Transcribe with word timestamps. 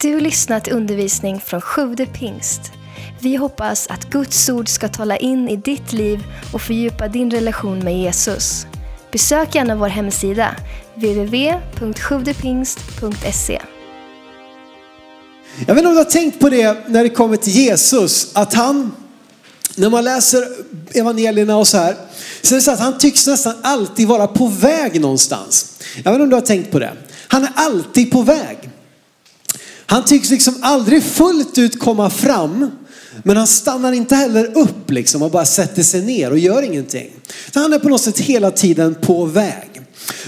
Du 0.00 0.14
har 0.14 0.20
lyssnat 0.20 0.64
till 0.64 0.72
undervisning 0.72 1.40
från 1.40 1.60
Sjude 1.60 2.06
pingst. 2.06 2.60
Vi 3.20 3.36
hoppas 3.36 3.86
att 3.86 4.10
Guds 4.10 4.48
ord 4.48 4.68
ska 4.68 4.88
tala 4.88 5.16
in 5.16 5.48
i 5.48 5.56
ditt 5.56 5.92
liv 5.92 6.24
och 6.52 6.62
fördjupa 6.62 7.08
din 7.08 7.30
relation 7.30 7.78
med 7.78 7.98
Jesus. 7.98 8.66
Besök 9.12 9.54
gärna 9.54 9.76
vår 9.76 9.88
hemsida, 9.88 10.56
www.sjuvdepingst.se. 10.94 13.60
Jag 15.66 15.74
vet 15.74 15.78
inte 15.78 15.88
om 15.88 15.94
du 15.94 15.98
har 15.98 16.04
tänkt 16.04 16.40
på 16.40 16.48
det 16.48 16.88
när 16.88 17.02
det 17.02 17.08
kommer 17.08 17.36
till 17.36 17.52
Jesus, 17.52 18.30
att 18.32 18.54
han, 18.54 18.92
när 19.74 19.90
man 19.90 20.04
läser 20.04 20.48
evangelierna 20.92 21.56
och 21.56 21.68
så 21.68 21.78
här, 21.78 21.94
så 22.42 22.54
är 22.54 22.56
det 22.56 22.62
så 22.62 22.70
att 22.70 22.80
han 22.80 22.98
tycks 22.98 23.26
nästan 23.26 23.54
alltid 23.62 24.08
vara 24.08 24.26
på 24.26 24.46
väg 24.46 25.00
någonstans. 25.00 25.72
Jag 25.96 26.02
vet 26.02 26.12
inte 26.12 26.22
om 26.22 26.30
du 26.30 26.36
har 26.36 26.40
tänkt 26.40 26.70
på 26.70 26.78
det. 26.78 26.92
Han 27.28 27.44
är 27.44 27.50
alltid 27.54 28.10
på 28.10 28.22
väg. 28.22 28.70
Han 29.86 30.04
tycks 30.04 30.30
liksom 30.30 30.54
aldrig 30.60 31.02
fullt 31.02 31.58
ut 31.58 31.78
komma 31.78 32.10
fram, 32.10 32.70
men 33.22 33.36
han 33.36 33.46
stannar 33.46 33.92
inte 33.92 34.14
heller 34.14 34.58
upp 34.58 34.90
liksom 34.90 35.22
och 35.22 35.30
bara 35.30 35.44
sätter 35.44 35.82
sig 35.82 36.02
ner 36.02 36.30
och 36.30 36.38
gör 36.38 36.62
ingenting. 36.62 37.10
Så 37.52 37.60
han 37.60 37.72
är 37.72 37.78
på 37.78 37.88
något 37.88 38.00
sätt 38.00 38.18
hela 38.18 38.50
tiden 38.50 38.94
på 38.94 39.24
väg. 39.24 39.80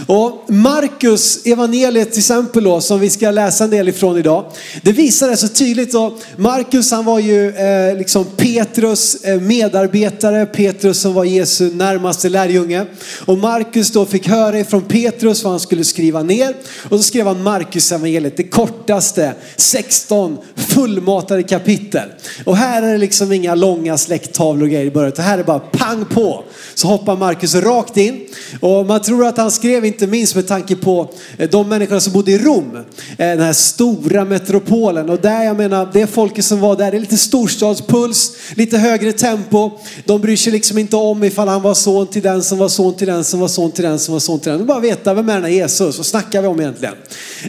Och 0.07 0.45
Markus 0.49 1.47
evangeliet 1.47 2.11
till 2.11 2.19
exempel 2.19 2.65
då, 2.65 2.81
som 2.81 3.01
vi 3.01 3.11
ska 3.11 3.31
läsa 3.31 3.65
en 3.65 3.71
del 3.71 3.89
ifrån 3.89 4.19
idag. 4.19 4.45
Det 4.83 4.93
visar 4.93 5.29
det 5.29 5.37
så 5.37 5.49
tydligt. 5.49 5.95
Markus 6.37 6.91
han 6.91 7.05
var 7.05 7.19
ju 7.19 7.57
eh, 7.57 7.97
liksom 7.97 8.25
Petrus 8.37 9.25
eh, 9.25 9.41
medarbetare, 9.41 10.47
Petrus 10.47 11.01
som 11.01 11.15
var 11.15 11.25
Jesu 11.25 11.75
närmaste 11.75 12.29
lärjunge. 12.29 12.87
Och 13.27 13.39
Markus 13.39 13.91
då 13.91 14.07
fick 14.07 14.29
höra 14.29 14.59
ifrån 14.59 14.83
Petrus 14.83 15.45
vad 15.45 15.53
han 15.53 15.61
skulle 15.61 15.85
skriva 15.85 16.23
ner. 16.23 16.55
Och 16.89 16.97
så 16.97 17.03
skrev 17.03 17.27
han 17.27 17.43
Markus 17.43 17.93
evangeliet, 17.93 18.37
det 18.37 18.43
kortaste, 18.43 19.33
16 19.57 20.39
fullmatade 20.57 21.43
kapitel. 21.43 22.09
Och 22.45 22.57
här 22.57 22.83
är 22.83 22.93
det 22.93 22.99
liksom 22.99 23.33
inga 23.33 23.55
långa 23.55 23.99
släkttavlor 23.99 24.63
och 24.63 24.71
grejer 24.71 24.87
i 24.87 24.91
början, 24.91 25.13
utan 25.13 25.25
här 25.25 25.35
är 25.35 25.39
det 25.39 25.45
bara 25.45 25.59
pang 25.59 26.05
på. 26.05 26.45
Så 26.75 26.89
hoppar 26.89 27.17
Markus 27.17 27.55
rakt 27.55 27.97
in. 27.97 28.27
Och 28.61 28.87
man 28.87 29.03
tror 29.03 29.27
att 29.27 29.37
han 29.37 29.51
skrev 29.51 29.68
inte 29.77 30.07
minst 30.07 30.35
med 30.35 30.49
tanke 30.49 30.77
på 30.77 31.11
eh, 31.39 31.51
de 31.51 31.69
människorna 31.69 32.01
som 32.01 32.13
bodde 32.13 32.33
i 32.33 32.39
Rom. 32.39 32.77
Eh, 32.77 32.85
den 33.17 33.41
här 33.41 33.53
stora 33.53 34.25
metropolen. 34.25 35.11
Och 35.11 35.21
där 35.21 35.45
jag 35.45 35.57
menar, 35.57 35.89
det 35.93 36.07
folket 36.07 36.45
som 36.45 36.61
var 36.61 36.77
där, 36.77 36.91
det 36.91 36.97
är 36.97 37.01
lite 37.01 37.17
storstadspuls, 37.17 38.33
lite 38.55 38.79
högre 38.79 39.13
tempo. 39.13 39.71
De 40.05 40.21
bryr 40.21 40.37
sig 40.37 40.53
liksom 40.53 40.79
inte 40.79 40.97
om 40.97 41.25
ifall 41.25 41.49
han 41.49 41.63
var 41.63 41.75
son 41.75 42.07
till 42.07 42.23
den 42.23 42.43
som 42.43 42.59
var 42.59 42.69
son 42.69 42.95
till 42.95 43.07
den 43.07 43.25
som 43.25 43.41
var 43.41 43.49
son 43.49 43.73
till 43.73 43.85
den 43.85 43.99
som 43.99 44.13
var 44.13 44.21
son 44.21 44.41
till 44.41 44.51
den. 44.51 44.59
De 44.59 44.67
bara 44.67 44.81
veta, 44.81 45.15
vem 45.15 45.29
är 45.29 45.35
den 45.35 45.45
här 45.45 45.51
Jesus? 45.51 45.97
Vad 45.97 46.07
snackar 46.07 46.43
vi 46.43 46.49
om 46.49 46.61
egentligen? 46.61 46.95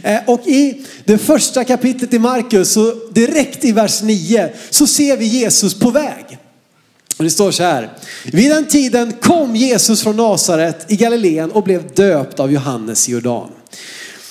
Eh, 0.02 0.18
och 0.26 0.46
i 0.46 0.86
det 1.04 1.18
första 1.18 1.64
kapitlet 1.64 2.14
i 2.14 2.18
Markus, 2.18 2.78
direkt 3.12 3.64
i 3.64 3.72
vers 3.72 4.02
9, 4.02 4.52
så 4.70 4.86
ser 4.86 5.16
vi 5.16 5.24
Jesus 5.24 5.78
på 5.78 5.90
väg. 5.90 6.38
Och 7.20 7.24
det 7.24 7.30
står 7.30 7.50
så 7.50 7.62
här. 7.62 7.92
Vid 8.24 8.50
den 8.50 8.66
tiden 8.66 9.12
kom 9.12 9.56
Jesus 9.56 10.02
från 10.02 10.16
Nasaret 10.16 10.92
i 10.92 10.96
Galileen 10.96 11.50
och 11.50 11.62
blev 11.62 11.94
döpt 11.94 12.40
av 12.40 12.52
Johannes 12.52 13.08
i 13.08 13.12
Jordan. 13.12 13.50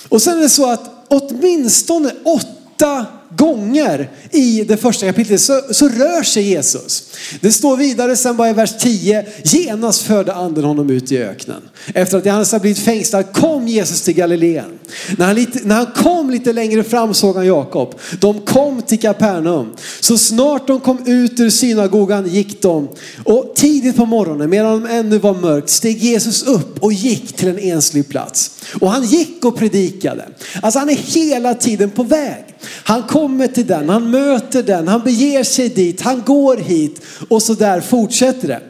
Och 0.10 0.22
sen 0.22 0.38
är 0.38 0.42
det 0.42 0.50
så 0.50 0.72
att 0.72 1.06
åtminstone 1.08 2.12
åtta 2.24 3.06
gånger 3.38 4.10
i 4.32 4.64
det 4.64 4.78
första 4.78 5.06
kapitlet 5.06 5.42
så, 5.42 5.62
så 5.72 5.90
rör 5.90 6.24
sig 6.24 6.44
Jesus. 6.44 7.04
Det 7.42 7.52
står 7.52 7.78
vidare 7.78 8.16
sen 8.16 8.38
bara 8.38 8.50
i 8.50 8.54
vers 8.54 8.74
10, 8.80 9.26
genast 9.44 10.02
förde 10.02 10.34
anden 10.34 10.64
honom 10.64 10.90
ut 10.90 11.12
i 11.12 11.18
öknen. 11.18 11.62
Efter 11.94 12.18
att 12.18 12.26
Johannes 12.26 12.52
har 12.52 12.60
blivit 12.60 12.80
fängslad 12.80 13.34
kom 13.34 13.68
Jesus 13.68 14.02
till 14.02 14.14
Galileen. 14.14 14.80
När 15.18 15.26
han, 15.26 15.36
lite, 15.36 15.60
när 15.64 15.76
han 15.76 15.86
kom 15.86 16.30
lite 16.30 16.54
längre 16.54 16.84
fram 16.84 17.14
såg 17.14 17.36
han 17.36 17.46
Jakob. 17.46 17.96
De 18.20 18.42
kom 18.42 18.82
till 18.82 19.00
Kapernaum. 19.00 19.76
Så 20.00 20.18
snart 20.18 20.68
de 20.68 20.80
kom 20.80 21.08
ut 21.08 21.40
ur 21.40 21.50
synagogan 21.50 22.28
gick 22.28 22.62
de. 22.62 22.88
Och 23.24 23.52
tidigt 23.56 23.96
på 23.96 24.06
morgonen 24.06 24.50
medan 24.50 24.82
de 24.82 24.90
ännu 24.90 25.18
var 25.18 25.34
mörkt 25.34 25.70
steg 25.70 25.98
Jesus 25.98 26.44
upp 26.44 26.84
och 26.84 26.94
gick 26.94 27.36
till 27.36 27.48
en 27.48 27.60
enslig 27.60 28.10
plats. 28.10 28.52
Och 28.82 28.92
han 28.92 29.06
gick 29.06 29.46
och 29.46 29.58
predikade. 29.58 30.26
Alltså 30.62 30.80
han 30.80 30.90
är 30.90 30.96
hela 30.96 31.54
tiden 31.54 31.92
på 31.92 32.04
väg. 32.04 32.46
Han 32.84 33.04
kommer 33.20 33.48
till 33.48 33.68
den, 33.68 33.90
han 33.90 34.12
möter 34.12 34.64
den, 34.64 34.88
han 34.88 35.04
beger 35.04 35.44
sig 35.44 35.70
dit, 35.70 36.02
han 36.02 36.24
går 36.26 36.58
hit 36.58 37.02
och 37.28 37.44
så 37.44 37.54
där 37.54 37.82
fortsätter 37.82 38.48
det. 38.48 38.62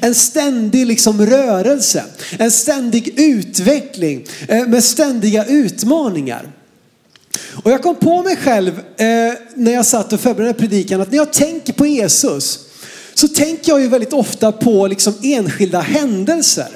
En 0.00 0.14
ständig 0.14 0.86
liksom 0.86 1.26
rörelse, 1.26 2.04
en 2.38 2.50
ständig 2.50 3.20
utveckling 3.20 4.26
eh, 4.48 4.66
med 4.66 4.84
ständiga 4.84 5.44
utmaningar. 5.44 6.46
Och 7.62 7.70
jag 7.70 7.82
kom 7.82 7.94
på 7.96 8.22
mig 8.22 8.36
själv 8.36 8.78
eh, 8.96 9.06
när 9.54 9.72
jag 9.72 9.86
satt 9.86 10.12
och 10.12 10.20
förberedde 10.20 10.54
predikan 10.54 11.00
att 11.00 11.10
när 11.10 11.18
jag 11.18 11.32
tänker 11.32 11.72
på 11.72 11.86
Jesus 11.86 12.58
så 13.14 13.28
tänker 13.28 13.72
jag 13.72 13.80
ju 13.80 13.88
väldigt 13.88 14.12
ofta 14.12 14.52
på 14.52 14.86
liksom 14.86 15.14
enskilda 15.22 15.80
händelser. 15.80 16.68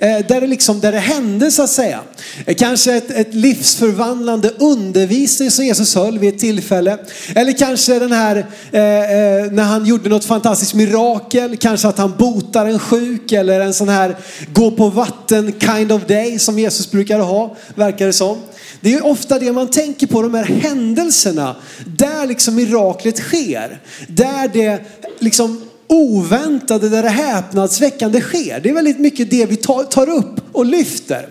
Eh, 0.00 0.26
där, 0.28 0.40
det 0.40 0.46
liksom, 0.46 0.80
där 0.80 0.92
det 0.92 0.98
hände 0.98 1.50
så 1.50 1.62
att 1.62 1.70
säga. 1.70 2.00
Eh, 2.46 2.54
kanske 2.54 2.94
ett, 2.94 3.10
ett 3.10 3.34
livsförvandlande 3.34 4.50
undervisning 4.58 5.50
som 5.50 5.64
Jesus 5.64 5.94
höll 5.94 6.18
vid 6.18 6.34
ett 6.34 6.40
tillfälle. 6.40 6.98
Eller 7.34 7.52
kanske 7.52 7.98
den 7.98 8.12
här 8.12 8.36
eh, 8.72 8.82
eh, 8.82 9.52
när 9.52 9.62
han 9.62 9.86
gjorde 9.86 10.08
något 10.08 10.24
fantastiskt 10.24 10.74
mirakel. 10.74 11.56
Kanske 11.56 11.88
att 11.88 11.98
han 11.98 12.14
botar 12.18 12.66
en 12.66 12.78
sjuk 12.78 13.32
eller 13.32 13.60
en 13.60 13.74
sån 13.74 13.88
här 13.88 14.16
gå 14.52 14.70
på 14.70 14.88
vatten 14.88 15.52
kind 15.60 15.92
of 15.92 16.02
day 16.06 16.38
som 16.38 16.58
Jesus 16.58 16.90
brukade 16.90 17.22
ha, 17.22 17.56
verkar 17.74 18.06
det 18.06 18.12
som. 18.12 18.38
Det 18.80 18.94
är 18.94 19.06
ofta 19.06 19.38
det 19.38 19.52
man 19.52 19.70
tänker 19.70 20.06
på, 20.06 20.22
de 20.22 20.34
här 20.34 20.44
händelserna 20.44 21.56
där 21.84 22.26
liksom 22.26 22.54
miraklet 22.54 23.18
sker. 23.18 23.80
Där 24.06 24.50
det 24.52 24.80
liksom 25.18 25.67
oväntade, 25.88 26.88
där 26.88 27.02
det 27.02 27.08
häpnadsväckande 27.08 28.20
sker. 28.20 28.60
Det 28.60 28.68
är 28.68 28.74
väldigt 28.74 28.98
mycket 28.98 29.30
det 29.30 29.46
vi 29.46 29.56
tar, 29.56 30.08
upp 30.08 30.40
och 30.52 30.66
lyfter. 30.66 31.28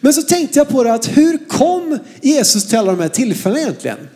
Men 0.00 0.12
så 0.12 0.22
tänkte 0.22 0.58
jag 0.58 0.68
på 0.68 0.84
det 0.84 0.94
att 0.94 1.16
hur 1.16 1.48
kom 1.48 1.98
Jesus 2.20 2.66
till 2.66 2.78
alla 2.78 2.92
de 2.92 3.00
här 3.00 3.08
tillfällena 3.08 3.60
egentligen? 3.60 4.08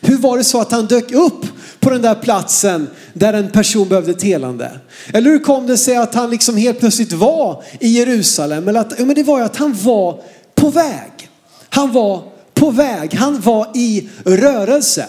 Hur 0.00 0.16
var 0.16 0.38
det 0.38 0.44
så 0.44 0.60
att 0.60 0.72
han 0.72 0.86
dök 0.86 1.12
upp 1.12 1.46
på 1.80 1.90
den 1.90 2.02
där 2.02 2.14
platsen 2.14 2.88
där 3.12 3.32
en 3.32 3.50
person 3.50 3.88
behövde 3.88 4.10
ett 4.10 4.22
helande? 4.22 4.80
Eller 5.12 5.30
hur 5.30 5.38
kom 5.38 5.66
det 5.66 5.76
sig 5.76 5.96
att 5.96 6.14
han 6.14 6.30
liksom 6.30 6.56
helt 6.56 6.78
plötsligt 6.78 7.12
var 7.12 7.64
i 7.80 7.88
Jerusalem? 7.88 8.68
Eller 8.68 8.80
att, 8.80 8.94
ja, 8.98 9.04
men 9.04 9.14
det 9.14 9.22
var 9.22 9.38
ju 9.38 9.44
att 9.44 9.56
han 9.56 9.74
var 9.82 10.20
på 10.54 10.70
väg. 10.70 11.30
Han 11.68 11.92
var 11.92 12.22
på 12.54 12.70
väg, 12.70 13.14
han 13.14 13.40
var 13.40 13.70
i 13.74 14.08
rörelse. 14.24 15.06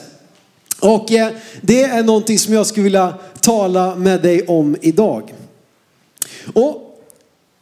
Och 0.80 1.12
eh, 1.12 1.32
det 1.62 1.84
är 1.84 2.04
någonting 2.04 2.40
som 2.40 2.54
jag 2.54 2.68
skulle 2.68 2.84
vilja 2.84 3.14
tala 3.48 3.96
med 3.96 4.22
dig 4.22 4.48
om 4.48 4.76
idag. 4.82 5.34
Och 6.54 6.82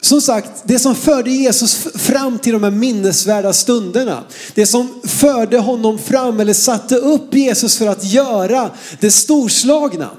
som 0.01 0.21
sagt, 0.21 0.49
det 0.63 0.79
som 0.79 0.95
förde 0.95 1.31
Jesus 1.31 1.75
fram 1.95 2.39
till 2.39 2.53
de 2.53 2.63
här 2.63 2.71
minnesvärda 2.71 3.53
stunderna, 3.53 4.23
det 4.55 4.65
som 4.65 5.01
förde 5.03 5.57
honom 5.57 5.99
fram 5.99 6.39
eller 6.39 6.53
satte 6.53 6.95
upp 6.95 7.35
Jesus 7.35 7.77
för 7.77 7.87
att 7.87 8.03
göra 8.03 8.69
det 8.99 9.11
storslagna, 9.11 10.09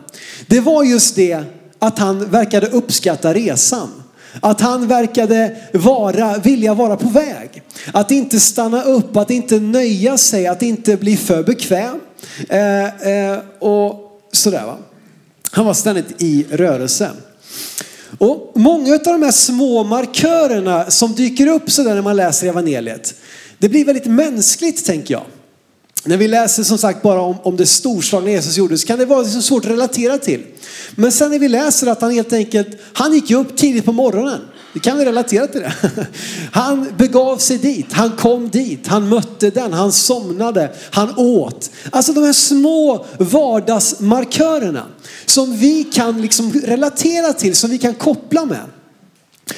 det 0.46 0.60
var 0.60 0.84
just 0.84 1.16
det 1.16 1.44
att 1.78 1.98
han 1.98 2.30
verkade 2.30 2.66
uppskatta 2.66 3.34
resan. 3.34 3.88
Att 4.40 4.60
han 4.60 4.88
verkade 4.88 5.56
vara, 5.72 6.38
vilja 6.38 6.74
vara 6.74 6.96
på 6.96 7.08
väg. 7.08 7.62
Att 7.92 8.10
inte 8.10 8.40
stanna 8.40 8.82
upp, 8.82 9.16
att 9.16 9.30
inte 9.30 9.60
nöja 9.60 10.18
sig, 10.18 10.46
att 10.46 10.62
inte 10.62 10.96
bli 10.96 11.16
för 11.16 11.42
bekväm. 11.42 12.00
Eh, 12.48 13.08
eh, 13.08 13.38
och 13.58 14.20
sådär 14.32 14.64
va. 14.66 14.76
Han 15.56 15.66
var 15.66 15.74
ständigt 15.74 16.22
i 16.22 16.46
rörelse. 16.50 17.10
Och 18.18 18.52
många 18.54 18.94
av 18.94 19.00
de 19.04 19.22
här 19.22 19.30
små 19.30 19.84
markörerna 19.84 20.90
som 20.90 21.14
dyker 21.14 21.46
upp 21.46 21.70
sådär 21.70 21.94
när 21.94 22.02
man 22.02 22.16
läser 22.16 22.46
evangeliet. 22.46 23.14
Det 23.58 23.68
blir 23.68 23.84
väldigt 23.84 24.06
mänskligt 24.06 24.84
tänker 24.84 25.14
jag. 25.14 25.22
När 26.04 26.16
vi 26.16 26.28
läser 26.28 26.62
som 26.62 26.78
sagt 26.78 27.02
bara 27.02 27.20
om, 27.20 27.36
om 27.42 27.56
det 27.56 27.66
storslagna 27.66 28.30
Jesus 28.30 28.56
gjorde 28.56 28.78
så 28.78 28.86
kan 28.86 28.98
det 28.98 29.04
vara 29.04 29.22
liksom 29.22 29.42
svårt 29.42 29.64
att 29.64 29.70
relatera 29.70 30.18
till. 30.18 30.42
Men 30.94 31.12
sen 31.12 31.30
när 31.30 31.38
vi 31.38 31.48
läser 31.48 31.86
att 31.86 32.00
han 32.00 32.10
helt 32.10 32.32
enkelt, 32.32 32.68
han 32.92 33.14
gick 33.14 33.30
upp 33.30 33.56
tidigt 33.56 33.84
på 33.84 33.92
morgonen. 33.92 34.40
Det 34.76 34.80
kan 34.80 34.98
vi 34.98 35.04
relatera 35.04 35.46
till 35.46 35.60
det. 35.60 35.72
Han 36.52 36.86
begav 36.96 37.38
sig 37.38 37.58
dit, 37.58 37.92
han 37.92 38.10
kom 38.10 38.48
dit, 38.48 38.86
han 38.86 39.08
mötte 39.08 39.50
den, 39.50 39.72
han 39.72 39.92
somnade, 39.92 40.72
han 40.90 41.18
åt. 41.18 41.70
Alltså 41.90 42.12
de 42.12 42.24
här 42.24 42.32
små 42.32 43.06
vardagsmarkörerna 43.18 44.86
som 45.26 45.56
vi 45.56 45.84
kan 45.84 46.22
liksom 46.22 46.52
relatera 46.52 47.32
till, 47.32 47.56
som 47.56 47.70
vi 47.70 47.78
kan 47.78 47.94
koppla 47.94 48.44
med. 48.44 48.64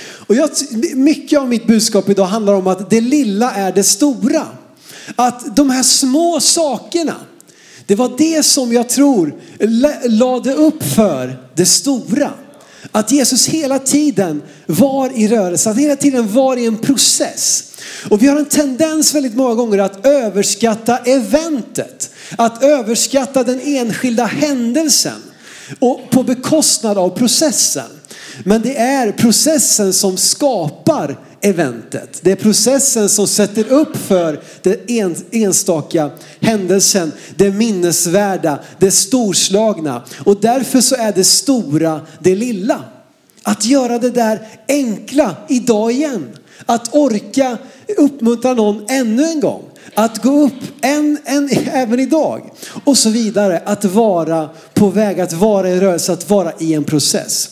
Och 0.00 0.34
jag, 0.34 0.50
mycket 0.94 1.38
av 1.38 1.48
mitt 1.48 1.66
budskap 1.66 2.08
idag 2.08 2.24
handlar 2.24 2.54
om 2.54 2.66
att 2.66 2.90
det 2.90 3.00
lilla 3.00 3.52
är 3.52 3.72
det 3.72 3.84
stora. 3.84 4.46
Att 5.16 5.56
de 5.56 5.70
här 5.70 5.82
små 5.82 6.40
sakerna, 6.40 7.14
det 7.86 7.94
var 7.94 8.12
det 8.18 8.42
som 8.42 8.72
jag 8.72 8.88
tror 8.88 9.34
lade 10.08 10.54
upp 10.54 10.82
för 10.82 11.48
det 11.54 11.66
stora. 11.66 12.30
Att 12.92 13.12
Jesus 13.12 13.46
hela 13.46 13.78
tiden 13.78 14.42
var 14.66 15.10
i 15.14 15.28
rörelse, 15.28 15.70
att 15.70 15.78
hela 15.78 15.96
tiden 15.96 16.32
var 16.32 16.56
i 16.56 16.66
en 16.66 16.78
process. 16.78 17.64
Och 18.10 18.22
vi 18.22 18.26
har 18.26 18.36
en 18.36 18.44
tendens 18.44 19.14
väldigt 19.14 19.34
många 19.34 19.54
gånger 19.54 19.78
att 19.78 20.06
överskatta 20.06 20.98
eventet. 20.98 22.10
Att 22.36 22.62
överskatta 22.62 23.44
den 23.44 23.60
enskilda 23.64 24.24
händelsen 24.24 25.22
och 25.78 26.10
på 26.10 26.22
bekostnad 26.22 26.98
av 26.98 27.08
processen. 27.08 27.90
Men 28.44 28.62
det 28.62 28.76
är 28.76 29.12
processen 29.12 29.92
som 29.92 30.16
skapar 30.16 31.18
eventet. 31.40 32.20
Det 32.22 32.32
är 32.32 32.36
processen 32.36 33.08
som 33.08 33.26
sätter 33.26 33.72
upp 33.72 33.96
för 33.96 34.40
den 34.62 35.16
enstaka 35.30 36.10
händelsen, 36.40 37.12
det 37.36 37.50
minnesvärda, 37.50 38.58
det 38.78 38.90
storslagna. 38.90 40.02
Och 40.24 40.40
därför 40.40 40.80
så 40.80 40.94
är 40.94 41.12
det 41.12 41.24
stora 41.24 42.00
det 42.18 42.34
lilla. 42.34 42.84
Att 43.42 43.66
göra 43.66 43.98
det 43.98 44.10
där 44.10 44.48
enkla 44.68 45.36
idag 45.48 45.92
igen. 45.92 46.28
Att 46.66 46.94
orka 46.94 47.58
uppmuntra 47.98 48.54
någon 48.54 48.84
ännu 48.88 49.24
en 49.24 49.40
gång. 49.40 49.62
Att 49.94 50.22
gå 50.22 50.30
upp 50.30 50.62
en, 50.80 51.18
en, 51.24 51.48
även 51.72 52.00
idag. 52.00 52.50
Och 52.84 52.98
så 52.98 53.10
vidare. 53.10 53.62
Att 53.64 53.84
vara 53.84 54.48
på 54.74 54.88
väg, 54.88 55.20
att 55.20 55.32
vara 55.32 55.70
i 55.70 55.80
rörelse, 55.80 56.12
att 56.12 56.30
vara 56.30 56.52
i 56.58 56.74
en 56.74 56.84
process. 56.84 57.50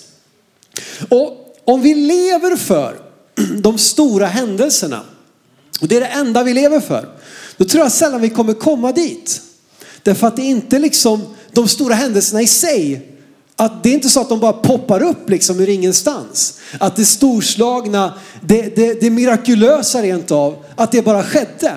Och 1.08 1.56
om 1.64 1.82
vi 1.82 1.94
lever 1.94 2.56
för 2.56 3.05
de 3.58 3.78
stora 3.78 4.26
händelserna, 4.26 5.02
och 5.80 5.88
det 5.88 5.96
är 5.96 6.00
det 6.00 6.06
enda 6.06 6.44
vi 6.44 6.54
lever 6.54 6.80
för, 6.80 7.08
då 7.56 7.64
tror 7.64 7.82
jag 7.82 7.92
sällan 7.92 8.20
vi 8.20 8.30
kommer 8.30 8.54
komma 8.54 8.92
dit. 8.92 9.40
Därför 10.02 10.26
att 10.26 10.36
det 10.36 10.42
är 10.42 10.50
inte 10.50 10.78
liksom 10.78 11.22
de 11.52 11.68
stora 11.68 11.94
händelserna 11.94 12.42
i 12.42 12.46
sig, 12.46 13.12
att 13.56 13.82
det 13.82 13.88
är 13.88 13.94
inte 13.94 14.08
så 14.08 14.20
att 14.20 14.28
de 14.28 14.40
bara 14.40 14.52
poppar 14.52 15.02
upp 15.02 15.30
liksom 15.30 15.60
ur 15.60 15.68
ingenstans. 15.68 16.60
Att 16.80 16.96
det 16.96 17.04
storslagna, 17.04 18.14
det, 18.40 18.76
det, 18.76 19.00
det 19.00 19.10
mirakulösa 19.10 20.02
rent 20.02 20.30
av, 20.30 20.64
att 20.76 20.92
det 20.92 21.02
bara 21.02 21.22
skedde. 21.24 21.72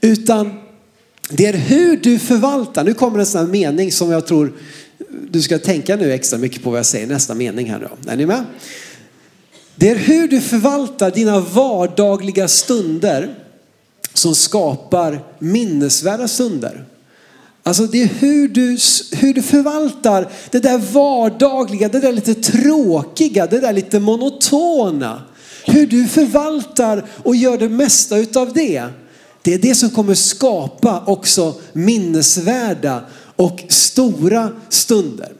Utan 0.00 0.60
det 1.30 1.46
är 1.46 1.52
hur 1.52 1.96
du 1.96 2.18
förvaltar, 2.18 2.84
nu 2.84 2.94
kommer 2.94 3.18
en 3.18 3.26
sån 3.26 3.40
här 3.40 3.48
mening 3.48 3.92
som 3.92 4.10
jag 4.10 4.26
tror 4.26 4.52
du 5.30 5.42
ska 5.42 5.58
tänka 5.58 5.96
nu 5.96 6.12
extra 6.12 6.38
mycket 6.38 6.62
på 6.62 6.70
vad 6.70 6.78
jag 6.78 6.86
säger 6.86 7.06
nästa 7.06 7.34
mening 7.34 7.70
här 7.70 7.78
nu. 7.78 8.12
Är 8.12 8.16
ni 8.16 8.26
med? 8.26 8.44
Det 9.76 9.90
är 9.90 9.96
hur 9.96 10.28
du 10.28 10.40
förvaltar 10.40 11.10
dina 11.10 11.40
vardagliga 11.40 12.48
stunder 12.48 13.34
som 14.14 14.34
skapar 14.34 15.24
minnesvärda 15.38 16.28
stunder. 16.28 16.84
Alltså 17.62 17.86
det 17.86 18.02
är 18.02 18.06
hur 18.06 18.48
du, 18.48 18.78
hur 19.12 19.34
du 19.34 19.42
förvaltar 19.42 20.28
det 20.50 20.58
där 20.58 20.78
vardagliga, 20.78 21.88
det 21.88 22.00
där 22.00 22.12
lite 22.12 22.34
tråkiga, 22.34 23.46
det 23.46 23.60
där 23.60 23.72
lite 23.72 24.00
monotona. 24.00 25.22
Hur 25.66 25.86
du 25.86 26.06
förvaltar 26.06 27.04
och 27.22 27.36
gör 27.36 27.58
det 27.58 27.68
mesta 27.68 28.16
utav 28.16 28.52
det. 28.52 28.84
Det 29.42 29.54
är 29.54 29.58
det 29.58 29.74
som 29.74 29.90
kommer 29.90 30.14
skapa 30.14 31.02
också 31.06 31.54
minnesvärda 31.72 33.04
och 33.36 33.64
stora 33.68 34.50
stunder. 34.68 35.32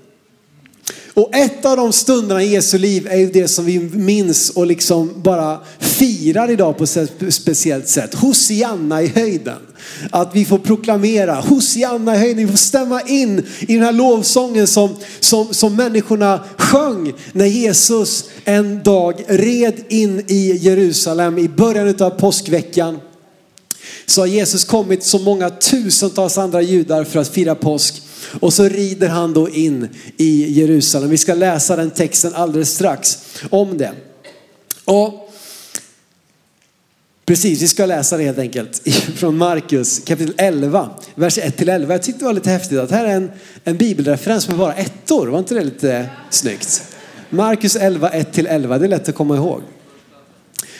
Och 1.14 1.34
ett 1.34 1.64
av 1.64 1.76
de 1.76 1.93
stunderna 1.93 2.43
i 2.43 2.52
Jesu 2.52 2.79
liv 2.79 3.06
är 3.11 3.17
ju 3.17 3.31
det 3.31 3.49
som 3.49 3.64
vi 3.64 3.79
minns 3.79 4.50
och 4.50 4.67
liksom 4.67 5.12
bara 5.17 5.61
firar 5.79 6.50
idag 6.50 6.79
på 6.79 6.84
ett 6.84 7.34
speciellt 7.34 7.88
sätt. 7.88 8.14
Hosianna 8.14 9.02
i 9.02 9.06
höjden. 9.06 9.58
Att 10.11 10.31
vi 10.34 10.44
får 10.44 10.58
proklamera 10.58 11.34
Hosianna 11.34 12.14
i 12.14 12.19
höjden, 12.19 12.46
vi 12.46 12.50
får 12.50 12.58
stämma 12.58 13.02
in 13.02 13.46
i 13.61 13.75
den 13.75 13.82
här 13.82 13.93
lovsången 13.93 14.67
som, 14.67 14.96
som, 15.20 15.55
som 15.55 15.76
människorna 15.76 16.44
sjöng 16.58 17.12
när 17.32 17.46
Jesus 17.46 18.25
en 18.44 18.82
dag 18.82 19.25
red 19.29 19.84
in 19.88 20.25
i 20.29 20.56
Jerusalem 20.56 21.38
i 21.38 21.49
början 21.49 21.94
av 22.00 22.11
påskveckan 22.11 23.00
så 24.06 24.20
har 24.20 24.26
Jesus 24.26 24.64
kommit 24.64 25.05
som 25.05 25.25
många 25.25 25.50
tusentals 25.50 26.38
andra 26.38 26.62
judar 26.62 27.05
för 27.05 27.20
att 27.20 27.29
fira 27.29 27.55
påsk. 27.55 28.02
Och 28.40 28.52
så 28.52 28.69
rider 28.69 29.08
han 29.08 29.32
då 29.32 29.49
in 29.49 29.88
i 30.17 30.52
Jerusalem. 30.61 31.11
Vi 31.11 31.19
ska 31.19 31.34
läsa 31.34 31.76
den 31.76 31.90
texten 31.90 32.34
alldeles 32.34 32.75
strax 32.75 33.19
om 33.50 33.79
det. 33.79 33.93
Och 34.84 35.23
Precis, 37.26 37.62
vi 37.62 37.69
ska 37.69 37.87
läsa 37.87 38.17
det 38.17 38.25
helt 38.25 38.38
enkelt 38.38 38.82
från 39.17 39.37
Markus 39.37 39.99
kapitel 39.99 40.34
11, 40.38 40.90
vers 41.14 41.38
1-11. 41.38 41.90
Jag 41.90 42.02
tyckte 42.02 42.19
det 42.19 42.25
var 42.25 42.32
lite 42.32 42.50
häftigt 42.50 42.79
att 42.79 42.90
här 42.90 43.05
är 43.05 43.17
en, 43.17 43.31
en 43.64 43.76
bibelreferens 43.76 44.49
med 44.49 44.58
bara 44.58 44.75
ettor. 44.75 45.26
Var 45.26 45.38
inte 45.38 45.55
det 45.55 45.64
lite 45.64 46.06
snyggt? 46.31 46.82
Markus 47.31 47.76
11, 47.76 48.11
1-11, 48.11 48.79
det 48.79 48.87
är 48.87 48.88
lätt 48.88 49.08
att 49.08 49.14
komma 49.14 49.37
ihåg. 49.37 49.62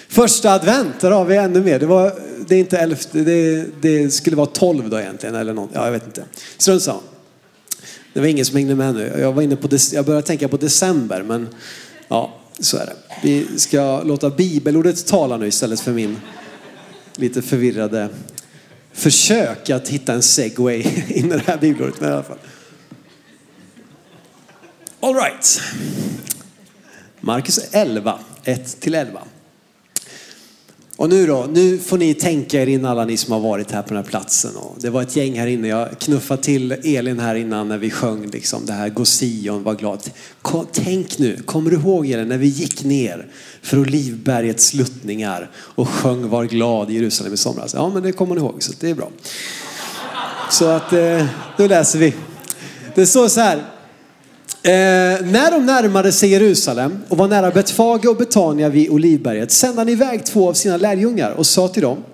Första 0.09 0.53
advent, 0.53 1.01
där 1.01 1.11
har 1.11 1.25
vi 1.25 1.37
ännu 1.37 1.61
mer. 1.61 1.79
Det, 1.79 1.87
var, 1.87 2.13
det 2.49 2.55
är 2.55 2.59
inte 2.59 2.79
elfte, 2.79 3.19
det, 3.19 3.67
det, 3.81 4.11
skulle 4.11 4.37
vara 4.37 4.47
tolv 4.47 4.91
då 4.91 5.01
egentligen 5.01 5.35
eller 5.35 5.53
något. 5.53 5.71
Ja, 5.73 5.85
jag 5.85 5.93
vet 5.93 6.07
inte. 6.07 6.25
Strunt 6.59 6.83
samma. 6.83 7.01
Det 8.13 8.21
var 8.21 8.27
ingen 8.27 8.45
som 8.45 8.57
hängde 8.57 8.75
med 8.75 8.95
nu. 8.95 9.17
Jag, 9.19 9.33
var 9.33 9.43
inne 9.43 9.57
på, 9.57 9.69
jag 9.93 10.05
började 10.05 10.27
tänka 10.27 10.49
på 10.49 10.57
december, 10.57 11.23
men 11.23 11.49
ja, 12.09 12.35
så 12.61 12.77
är 12.77 12.87
det. 12.87 12.97
Vi 13.23 13.47
ska 13.59 14.03
låta 14.03 14.31
bibelordet 14.31 15.07
tala 15.07 15.37
nu 15.37 15.47
istället 15.47 15.81
för 15.81 15.93
min 15.93 16.17
lite 17.17 17.43
förvirrade 17.43 18.09
försök 18.93 19.71
att 19.71 19.89
hitta 19.89 20.13
en 20.13 20.23
segway 20.23 20.83
in 21.09 21.27
i 21.27 21.29
det 21.29 21.43
här 21.47 21.59
bibelordet. 21.59 22.01
Men 22.01 22.11
i 22.11 22.13
alla 22.13 22.23
fall. 22.23 22.39
All 25.01 25.15
right. 25.15 25.61
Markus 27.21 27.59
11, 27.73 28.19
1-11. 28.45 29.19
Och 31.03 31.09
nu 31.09 31.27
då, 31.27 31.47
nu 31.53 31.79
får 31.79 31.99
ni 31.99 32.15
tänka 32.15 32.63
er 32.63 32.67
in 32.67 32.85
alla 32.85 33.05
ni 33.05 33.17
som 33.17 33.33
har 33.33 33.41
varit 33.41 33.71
här 33.71 33.83
på 33.83 33.89
den 33.89 33.97
här 33.97 34.11
platsen. 34.11 34.57
Och 34.57 34.77
det 34.81 34.91
var 34.91 35.03
ett 35.03 35.17
gäng 35.17 35.39
här 35.39 35.47
inne, 35.47 35.69
jag 35.69 35.99
knuffade 35.99 36.43
till 36.43 36.73
Elin 36.73 37.21
här 37.21 37.35
innan 37.35 37.69
när 37.69 37.79
vi 37.79 37.91
sjöng 37.91 38.27
liksom 38.27 38.67
det 38.67 38.73
här 38.73 38.89
Gå 38.89 39.05
Sion, 39.05 39.63
var 39.63 39.75
glad. 39.75 40.11
Tänk 40.73 41.19
nu, 41.19 41.37
kommer 41.37 41.71
du 41.71 41.77
ihåg 41.77 42.11
Elin 42.11 42.29
när 42.29 42.39
vi 42.39 42.47
gick 42.47 42.85
ner 42.85 43.27
för 43.63 43.79
Olivbergets 43.79 44.67
sluttningar 44.67 45.51
och 45.55 45.89
sjöng 45.89 46.29
Var 46.29 46.45
glad 46.45 46.91
i 46.91 46.95
Jerusalem 46.95 47.35
i 47.35 47.37
somras? 47.37 47.75
Ja 47.75 47.89
men 47.89 48.03
det 48.03 48.13
kommer 48.13 48.35
ni 48.35 48.41
ihåg 48.41 48.63
så 48.63 48.73
det 48.81 48.91
är 48.91 48.95
bra. 48.95 49.11
Så 50.51 50.65
att, 50.65 50.93
eh, 50.93 51.27
nu 51.59 51.69
läser 51.69 51.99
vi. 51.99 52.15
Det 52.95 53.07
står 53.07 53.29
så 53.29 53.41
här, 53.41 53.63
Eh, 54.65 54.71
när 55.25 55.51
de 55.51 55.67
närmade 55.67 56.13
sig 56.13 56.31
Jerusalem 56.31 56.99
och 57.09 57.19
var 57.19 57.29
nära 57.29 57.51
Betfage 57.51 58.07
och 58.07 58.17
Betania 58.17 58.69
vid 58.69 58.91
Olivberget 58.91 59.53
sände 59.53 59.81
han 59.81 59.89
iväg 59.89 60.25
två 60.25 60.49
av 60.49 60.55
sina 60.55 60.77
lärjungar 60.77 61.31
och 61.31 61.47
sa 61.47 61.69
till 61.69 61.83
dem, 61.83 62.05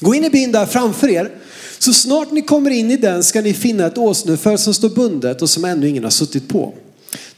gå 0.00 0.14
in 0.14 0.24
i 0.24 0.30
byn 0.30 0.52
där 0.52 0.66
framför 0.66 1.08
er. 1.08 1.30
Så 1.78 1.92
snart 1.92 2.30
ni 2.30 2.42
kommer 2.42 2.70
in 2.70 2.90
i 2.90 2.96
den 2.96 3.24
ska 3.24 3.40
ni 3.40 3.54
finna 3.54 3.86
ett 3.86 3.98
åsneföl 3.98 4.58
som 4.58 4.74
står 4.74 4.88
bundet 4.88 5.42
och 5.42 5.50
som 5.50 5.64
ännu 5.64 5.88
ingen 5.88 6.04
har 6.04 6.10
suttit 6.10 6.48
på. 6.48 6.74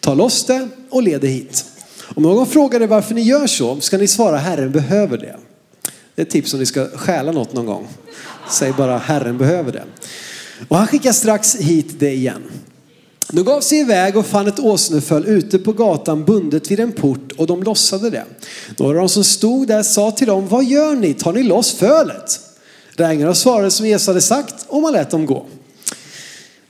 Ta 0.01 0.15
loss 0.15 0.45
det 0.45 0.69
och 0.91 1.03
led 1.03 1.21
det 1.21 1.29
hit. 1.29 1.65
Om 2.17 2.23
någon 2.23 2.47
frågar 2.47 2.83
er 2.83 2.87
varför 2.87 3.15
ni 3.15 3.23
gör 3.23 3.47
så 3.47 3.81
ska 3.81 3.99
ni 3.99 4.07
svara 4.07 4.37
Herren 4.37 4.73
behöver 4.73 5.19
det. 5.19 5.37
Det 6.15 6.23
är 6.23 6.27
ett 6.27 6.31
tips 6.31 6.55
om 6.55 6.61
ni 6.61 6.67
ska 6.67 6.89
stjäla 6.89 7.33
något 7.33 7.53
någon 7.53 7.67
gång. 7.67 7.87
Säg 8.51 8.73
bara 8.73 8.99
Herren 8.99 9.39
behöver 9.39 9.73
det. 9.73 9.85
Och 10.69 10.77
han 10.77 10.87
skickar 10.87 11.13
strax 11.13 11.57
hit 11.57 11.95
det 11.99 12.13
igen. 12.13 12.43
De 13.31 13.45
gav 13.45 13.61
sig 13.61 13.79
iväg 13.79 14.17
och 14.17 14.27
fann 14.27 14.47
ett 14.47 14.61
åsneföl 14.61 15.27
ute 15.27 15.59
på 15.59 15.73
gatan 15.73 16.25
bundet 16.25 16.71
vid 16.71 16.81
en 16.81 16.93
port 16.93 17.33
och 17.37 17.47
de 17.47 17.63
lossade 17.63 18.11
det. 18.11 18.25
Några 18.79 18.99
av 18.99 19.03
de 19.03 19.09
som 19.09 19.25
stod 19.25 19.69
där 19.69 19.83
sa 19.83 20.11
till 20.11 20.27
dem, 20.27 20.49
vad 20.49 20.65
gör 20.65 20.95
ni? 20.95 21.15
Tar 21.15 21.33
ni 21.33 21.43
loss 21.43 21.73
fölet? 21.73 22.41
Rängarna 22.97 23.35
svarade 23.35 23.71
som 23.71 23.87
Jesus 23.87 24.07
hade 24.07 24.21
sagt 24.21 24.55
och 24.69 24.83
man 24.83 24.93
lät 24.93 25.11
dem 25.11 25.27
gå. 25.27 25.47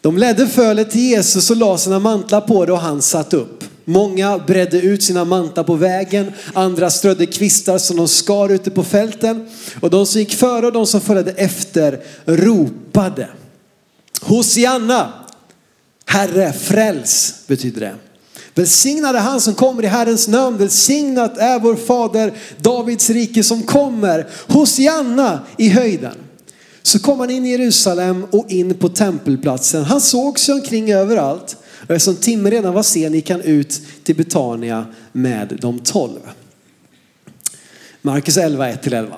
De 0.00 0.18
ledde 0.18 0.46
fölet 0.46 0.90
till 0.90 1.00
Jesus 1.00 1.50
och 1.50 1.56
la 1.56 1.78
sina 1.78 1.98
mantlar 1.98 2.40
på 2.40 2.64
det 2.66 2.72
och 2.72 2.78
han 2.78 3.02
satt 3.02 3.34
upp. 3.34 3.64
Många 3.84 4.38
bredde 4.38 4.80
ut 4.80 5.02
sina 5.02 5.24
mantlar 5.24 5.64
på 5.64 5.74
vägen, 5.74 6.32
andra 6.54 6.90
strödde 6.90 7.26
kvistar 7.26 7.78
som 7.78 7.96
de 7.96 8.08
skar 8.08 8.48
ute 8.48 8.70
på 8.70 8.84
fälten. 8.84 9.48
Och 9.80 9.90
de 9.90 10.06
som 10.06 10.20
gick 10.20 10.34
före 10.34 10.66
och 10.66 10.72
de 10.72 10.86
som 10.86 11.00
följde 11.00 11.30
efter 11.30 12.00
ropade. 12.24 13.28
Hosianna! 14.20 15.23
Herre, 16.06 16.52
fräls 16.52 17.34
betyder 17.46 17.80
det. 17.80 17.94
Välsignad 18.54 19.16
är 19.16 19.20
han 19.20 19.40
som 19.40 19.54
kommer 19.54 19.82
i 19.82 19.86
Herrens 19.86 20.28
namn. 20.28 20.56
Välsignat 20.56 21.38
är 21.38 21.60
vår 21.60 21.76
fader 21.76 22.32
Davids 22.60 23.10
rike 23.10 23.42
som 23.42 23.62
kommer. 23.62 24.26
Hosianna 24.48 25.40
i 25.58 25.68
höjden. 25.68 26.14
Så 26.82 26.98
kom 26.98 27.20
han 27.20 27.30
in 27.30 27.46
i 27.46 27.50
Jerusalem 27.50 28.26
och 28.30 28.50
in 28.50 28.74
på 28.74 28.88
tempelplatsen. 28.88 29.84
Han 29.84 30.00
såg 30.00 30.38
sig 30.38 30.54
omkring 30.54 30.92
överallt. 30.92 31.56
Och 31.88 31.90
eftersom 31.90 32.16
timmen 32.16 32.52
redan 32.52 32.74
var 32.74 32.82
sen 32.82 33.14
gick 33.14 33.30
han 33.30 33.40
ut 33.40 33.80
till 34.04 34.16
Betania 34.16 34.86
med 35.12 35.58
de 35.60 35.78
tolv. 35.78 36.20
Markus 38.02 38.36
11, 38.36 38.72
1-11. 38.72 39.12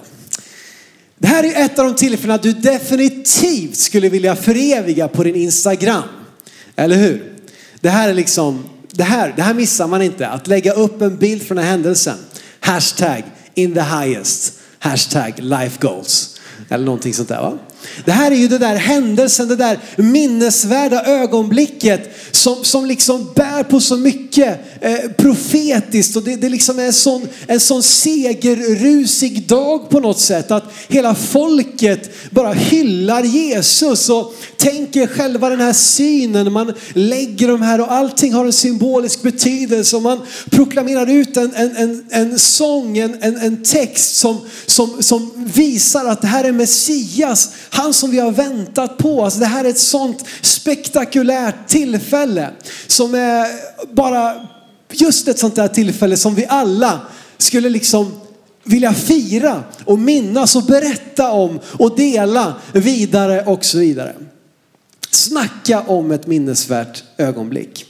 Det 1.18 1.26
här 1.26 1.44
är 1.44 1.64
ett 1.64 1.78
av 1.78 1.84
de 1.84 1.94
tillfällena 1.94 2.38
du 2.38 2.52
definitivt 2.52 3.76
skulle 3.76 4.08
vilja 4.08 4.36
föreviga 4.36 5.08
på 5.08 5.24
din 5.24 5.34
Instagram. 5.34 6.02
Eller 6.76 6.96
hur? 6.96 7.32
Det 7.80 7.90
här 7.90 8.08
är 8.08 8.14
liksom, 8.14 8.64
det 8.90 9.04
här, 9.04 9.32
det 9.36 9.42
här 9.42 9.54
missar 9.54 9.86
man 9.86 10.02
inte. 10.02 10.28
Att 10.28 10.46
lägga 10.46 10.72
upp 10.72 11.02
en 11.02 11.16
bild 11.16 11.42
från 11.42 11.56
den 11.56 11.64
här 11.64 11.72
händelsen. 11.72 12.18
Hashtag 12.60 13.22
in 13.54 13.74
the 13.74 13.80
highest. 13.80 14.52
Hashtag 14.78 15.32
life 15.38 15.78
goals. 15.80 16.40
Eller 16.68 16.84
någonting 16.84 17.14
sånt 17.14 17.28
där 17.28 17.40
va? 17.40 17.58
Det 18.04 18.12
här 18.12 18.30
är 18.30 18.36
ju 18.36 18.48
den 18.48 18.60
där 18.60 18.76
händelsen, 18.76 19.48
det 19.48 19.56
där 19.56 19.78
minnesvärda 19.96 21.04
ögonblicket 21.04 22.16
som, 22.30 22.64
som 22.64 22.86
liksom 22.86 23.32
bär 23.34 23.62
på 23.62 23.80
så 23.80 23.96
mycket 23.96 24.60
eh, 24.80 25.10
profetiskt 25.16 26.16
och 26.16 26.22
det, 26.22 26.36
det 26.36 26.48
liksom 26.48 26.78
är 26.78 26.86
en 26.86 26.92
sån, 26.92 27.28
en 27.46 27.60
sån 27.60 27.82
segerrusig 27.82 29.46
dag 29.46 29.90
på 29.90 30.00
något 30.00 30.20
sätt. 30.20 30.50
Att 30.50 30.64
hela 30.88 31.14
folket 31.14 32.10
bara 32.30 32.52
hyllar 32.52 33.22
Jesus 33.22 34.08
och 34.10 34.34
tänker 34.56 35.06
själva 35.06 35.48
den 35.48 35.60
här 35.60 35.72
synen. 35.72 36.52
Man 36.52 36.74
lägger 36.92 37.48
de 37.48 37.62
här 37.62 37.80
och 37.80 37.92
allting 37.92 38.32
har 38.32 38.44
en 38.44 38.52
symbolisk 38.52 39.22
betydelse 39.22 39.96
och 39.96 40.02
man 40.02 40.20
proklamerar 40.50 41.10
ut 41.10 41.36
en, 41.36 41.54
en, 41.54 41.76
en, 41.76 42.04
en 42.10 42.38
sång, 42.38 42.98
en, 42.98 43.22
en, 43.22 43.36
en 43.36 43.62
text 43.62 44.16
som, 44.16 44.40
som, 44.66 45.02
som 45.02 45.30
visar 45.54 46.04
att 46.04 46.20
det 46.20 46.26
här 46.26 46.44
är 46.44 46.52
Messias 46.52 47.50
han 47.70 47.94
som 47.94 48.10
vi 48.10 48.18
har 48.18 48.32
väntat 48.32 48.98
på. 48.98 49.24
Alltså 49.24 49.40
det 49.40 49.46
här 49.46 49.64
är 49.64 49.68
ett 49.68 49.78
sånt 49.78 50.24
spektakulärt 50.40 51.68
tillfälle 51.68 52.50
som 52.86 53.14
är 53.14 53.46
bara 53.94 54.46
just 54.92 55.28
ett 55.28 55.38
sånt 55.38 55.56
där 55.56 55.68
tillfälle 55.68 56.16
som 56.16 56.34
vi 56.34 56.46
alla 56.48 57.00
skulle 57.38 57.68
liksom 57.68 58.12
vilja 58.64 58.94
fira 58.94 59.64
och 59.84 59.98
minnas 59.98 60.56
och 60.56 60.64
berätta 60.64 61.32
om 61.32 61.60
och 61.66 61.96
dela 61.96 62.54
vidare 62.72 63.42
och 63.42 63.64
så 63.64 63.78
vidare. 63.78 64.14
Snacka 65.10 65.80
om 65.80 66.10
ett 66.10 66.26
minnesvärt 66.26 67.04
ögonblick. 67.16 67.84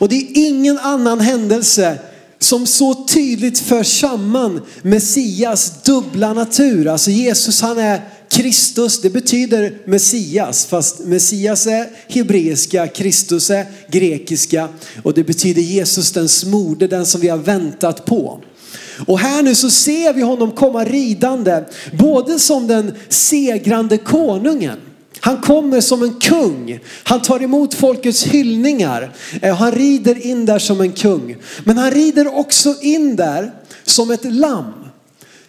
Och 0.00 0.08
det 0.08 0.16
är 0.16 0.46
ingen 0.48 0.78
annan 0.78 1.20
händelse 1.20 1.98
som 2.38 2.66
så 2.66 3.04
tydligt 3.04 3.58
för 3.58 3.82
samman 3.82 4.60
Messias 4.82 5.82
dubbla 5.82 6.32
natur. 6.32 6.86
Alltså 6.86 7.10
Jesus 7.10 7.60
han 7.60 7.78
är 7.78 8.00
Kristus, 8.34 9.00
det 9.00 9.10
betyder 9.10 9.72
Messias, 9.84 10.66
fast 10.66 10.98
Messias 10.98 11.66
är 11.66 11.88
hebreiska, 12.08 12.88
Kristus 12.88 13.50
är 13.50 13.66
grekiska 13.88 14.68
och 15.02 15.14
det 15.14 15.24
betyder 15.24 15.62
Jesus 15.62 16.12
den 16.12 16.28
smorde, 16.28 16.86
den 16.86 17.06
som 17.06 17.20
vi 17.20 17.28
har 17.28 17.38
väntat 17.38 18.04
på. 18.04 18.40
Och 19.06 19.18
här 19.18 19.42
nu 19.42 19.54
så 19.54 19.70
ser 19.70 20.12
vi 20.12 20.22
honom 20.22 20.50
komma 20.50 20.84
ridande, 20.84 21.64
både 21.98 22.38
som 22.38 22.66
den 22.66 22.94
segrande 23.08 23.98
konungen. 23.98 24.78
Han 25.20 25.40
kommer 25.40 25.80
som 25.80 26.02
en 26.02 26.14
kung. 26.14 26.78
Han 27.04 27.22
tar 27.22 27.42
emot 27.42 27.74
folkets 27.74 28.24
hyllningar. 28.24 29.12
Eh, 29.42 29.56
han 29.56 29.72
rider 29.72 30.26
in 30.26 30.46
där 30.46 30.58
som 30.58 30.80
en 30.80 30.92
kung. 30.92 31.36
Men 31.64 31.78
han 31.78 31.90
rider 31.90 32.36
också 32.38 32.74
in 32.80 33.16
där 33.16 33.52
som 33.84 34.10
ett 34.10 34.24
lamm. 34.24 34.83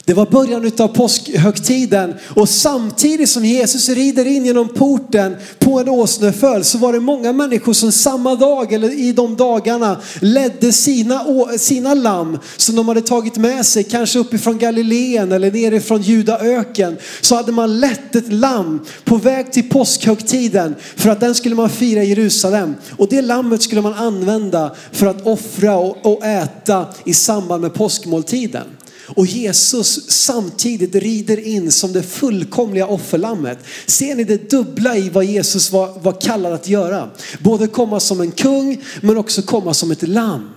Det 0.05 0.13
var 0.13 0.25
början 0.25 0.71
av 0.79 0.87
påskhögtiden 0.87 2.13
och 2.35 2.49
samtidigt 2.49 3.29
som 3.29 3.45
Jesus 3.45 3.89
rider 3.89 4.25
in 4.25 4.45
genom 4.45 4.69
porten 4.69 5.35
på 5.59 5.79
en 5.79 5.89
åsneföl 5.89 6.63
så 6.63 6.77
var 6.77 6.93
det 6.93 6.99
många 6.99 7.33
människor 7.33 7.73
som 7.73 7.91
samma 7.91 8.35
dag 8.35 8.73
eller 8.73 8.99
i 8.99 9.11
de 9.11 9.35
dagarna 9.35 10.01
ledde 10.21 10.71
sina, 10.71 11.25
sina 11.57 11.93
lamm 11.93 12.39
som 12.57 12.75
de 12.75 12.87
hade 12.87 13.01
tagit 13.01 13.37
med 13.37 13.65
sig, 13.65 13.83
kanske 13.83 14.19
uppifrån 14.19 14.57
Galileen 14.57 15.31
eller 15.31 15.51
nerifrån 15.51 16.01
Judaöken. 16.01 16.97
Så 17.21 17.35
hade 17.35 17.51
man 17.51 17.79
lett 17.79 18.15
ett 18.15 18.33
lamm 18.33 18.79
på 19.03 19.17
väg 19.17 19.51
till 19.51 19.69
påskhögtiden 19.69 20.75
för 20.95 21.09
att 21.09 21.19
den 21.19 21.35
skulle 21.35 21.55
man 21.55 21.69
fira 21.69 22.03
i 22.03 22.09
Jerusalem. 22.09 22.75
Och 22.97 23.07
det 23.09 23.21
lammet 23.21 23.61
skulle 23.61 23.81
man 23.81 23.93
använda 23.93 24.75
för 24.91 25.07
att 25.07 25.25
offra 25.25 25.75
och, 25.75 26.05
och 26.05 26.25
äta 26.25 26.85
i 27.05 27.13
samband 27.13 27.61
med 27.61 27.73
påskmåltiden. 27.73 28.63
Och 29.07 29.25
Jesus 29.25 30.09
samtidigt 30.09 30.95
rider 30.95 31.47
in 31.47 31.71
som 31.71 31.93
det 31.93 32.03
fullkomliga 32.03 32.87
offerlammet. 32.87 33.59
Ser 33.85 34.15
ni 34.15 34.23
det 34.23 34.49
dubbla 34.49 34.97
i 34.97 35.09
vad 35.09 35.25
Jesus 35.25 35.71
var, 35.71 35.99
var 35.99 36.21
kallad 36.21 36.53
att 36.53 36.67
göra? 36.67 37.09
Både 37.39 37.67
komma 37.67 37.99
som 37.99 38.21
en 38.21 38.31
kung 38.31 38.81
men 39.01 39.17
också 39.17 39.41
komma 39.41 39.73
som 39.73 39.91
ett 39.91 40.07
lamm. 40.07 40.49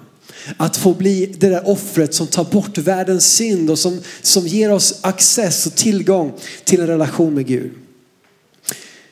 Att 0.57 0.77
få 0.77 0.95
bli 0.95 1.35
det 1.39 1.49
där 1.49 1.69
offret 1.69 2.15
som 2.15 2.27
tar 2.27 2.45
bort 2.45 2.79
världens 2.79 3.33
synd 3.33 3.71
och 3.71 3.79
som, 3.79 4.01
som 4.23 4.47
ger 4.47 4.73
oss 4.73 4.99
access 5.01 5.67
och 5.67 5.75
tillgång 5.75 6.33
till 6.65 6.81
en 6.81 6.87
relation 6.87 7.35
med 7.35 7.47
Gud. 7.47 7.71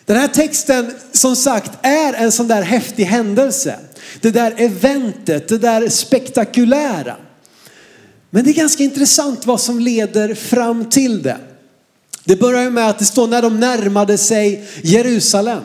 Den 0.05 0.17
här 0.17 0.29
texten 0.29 0.95
som 1.13 1.37
sagt 1.37 1.71
är 1.83 2.13
en 2.13 2.33
sån 2.33 2.49
där 2.49 2.63
häftig 2.63 3.05
händelse. 3.05 3.79
Det 4.21 4.31
där 4.31 4.55
eventet, 4.57 5.49
det 5.49 5.59
där 5.59 5.89
spektakulära. 5.89 7.17
Men 8.31 8.45
det 8.45 8.51
är 8.51 8.55
ganska 8.55 8.83
intressant 8.83 9.47
vad 9.47 9.61
som 9.61 9.81
leder 9.81 10.35
fram 10.35 10.91
till 10.91 11.23
det. 11.23 11.39
Det 12.25 12.37
börjar 12.37 12.71
med 12.71 12.89
att 12.89 12.99
det 12.99 13.05
står 13.05 13.27
när 13.27 13.43
de 13.43 13.61
närmade 13.61 14.19
sig 14.19 14.69
Jerusalem. 14.83 15.63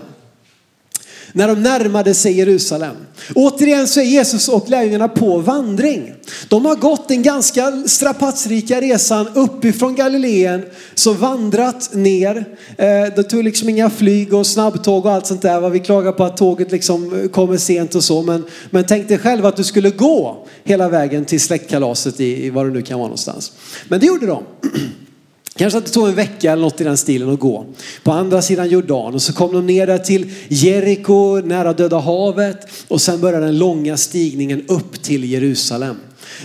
När 1.34 1.48
de 1.48 1.64
närmade 1.64 2.14
sig 2.14 2.38
Jerusalem. 2.38 2.96
Återigen 3.36 3.88
så 3.88 4.00
är 4.00 4.04
Jesus 4.04 4.50
och 4.50 4.70
lärjungarna 4.70 5.08
på 5.08 5.38
vandring. 5.38 6.14
De 6.48 6.66
har 6.66 6.76
gått 6.76 7.08
den 7.08 7.24
ganska 7.24 7.84
strapatsrika 7.86 8.82
resan 8.82 9.28
uppifrån 9.34 9.96
Galileen, 9.96 10.62
så 10.96 11.14
vandrat 11.14 11.94
ner. 11.94 12.46
Eh, 12.78 13.16
de 13.16 13.24
tog 13.24 13.44
liksom 13.44 13.70
inga 13.70 13.90
flyg 13.90 14.34
och 14.34 14.48
snabbtåg 14.48 15.06
och 15.06 15.12
allt 15.12 15.28
sånt 15.28 15.42
där. 15.42 15.70
Vi 15.70 15.80
klagar 15.80 16.12
på 16.12 16.24
att 16.24 16.38
tåget 16.38 16.72
liksom 16.72 17.30
kommer 17.34 17.58
sent 17.58 17.96
och 17.96 18.04
så. 18.04 18.22
Men, 18.22 18.46
men 18.70 18.86
tänk 18.86 19.08
dig 19.08 19.18
själv 19.18 19.46
att 19.46 19.58
du 19.58 19.64
skulle 19.64 19.90
gå 19.90 20.48
hela 20.64 20.90
vägen 20.90 21.26
till 21.26 21.42
släktkalaset 21.42 22.20
i, 22.20 22.46
i 22.46 22.50
vad 22.50 22.66
det 22.66 22.72
nu 22.72 22.82
kan 22.82 23.00
vara 23.00 23.08
någonstans. 23.08 23.52
Men 23.88 24.00
det 24.00 24.06
gjorde 24.06 24.26
de. 24.26 24.44
Kanske 25.56 25.78
att 25.78 25.86
det 25.86 25.92
tog 25.92 26.08
en 26.08 26.16
vecka 26.16 26.52
eller 26.52 26.62
något 26.62 26.82
i 26.82 26.84
den 26.84 26.98
stilen 26.98 27.30
att 27.30 27.40
gå. 27.40 27.66
På 28.04 28.12
andra 28.12 28.42
sidan 28.42 28.70
Jordan 28.70 29.14
och 29.14 29.22
så 29.22 29.34
kom 29.34 29.54
de 29.54 29.66
ner 29.66 29.88
där 29.88 29.98
till 29.98 30.32
Jeriko 30.48 31.42
nära 31.42 31.74
Döda 31.74 32.00
havet 32.00 32.68
och 32.88 33.02
sen 33.02 33.22
började 33.22 33.46
den 33.46 33.58
långa 33.58 33.98
stigningen 33.98 34.66
upp 34.68 35.02
till 35.04 35.24
Jerusalem. 35.24 35.96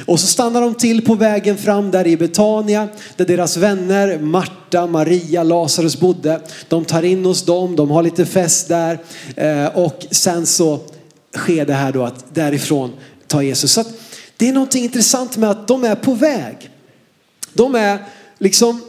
Och 0.06 0.20
så 0.20 0.26
stannar 0.26 0.60
de 0.60 0.75
till 0.75 1.04
på 1.04 1.14
vägen 1.14 1.56
fram 1.56 1.90
där 1.90 2.06
i 2.06 2.16
Betania 2.16 2.88
där 3.16 3.25
deras 3.25 3.56
vänner 3.56 4.18
Marta, 4.18 4.86
Maria, 4.86 5.42
Lazarus 5.42 6.00
bodde. 6.00 6.40
De 6.68 6.84
tar 6.84 7.02
in 7.02 7.25
hos 7.25 7.44
dem, 7.44 7.76
de 7.76 7.90
har 7.90 8.02
lite 8.02 8.26
fest 8.26 8.68
där 8.68 8.98
eh, 9.36 9.66
och 9.66 10.06
sen 10.10 10.46
så 10.46 10.80
sker 11.36 11.66
det 11.66 11.75
här 11.75 11.92
då 11.92 12.02
att 12.04 12.34
därifrån 12.34 12.92
tar 13.26 13.42
Jesus. 13.42 13.72
Så 13.72 13.84
det 14.36 14.48
är 14.48 14.52
någonting 14.52 14.84
intressant 14.84 15.36
med 15.36 15.50
att 15.50 15.68
de 15.68 15.84
är 15.84 15.94
på 15.94 16.14
väg. 16.14 16.70
De 17.52 17.75
är 17.75 17.98
liksom 18.38 18.80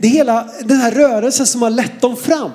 det 0.00 0.08
hela, 0.08 0.48
den 0.64 0.76
här 0.76 0.90
rörelsen 0.90 1.46
som 1.46 1.62
har 1.62 1.70
lett 1.70 2.00
dem 2.00 2.16
fram. 2.16 2.50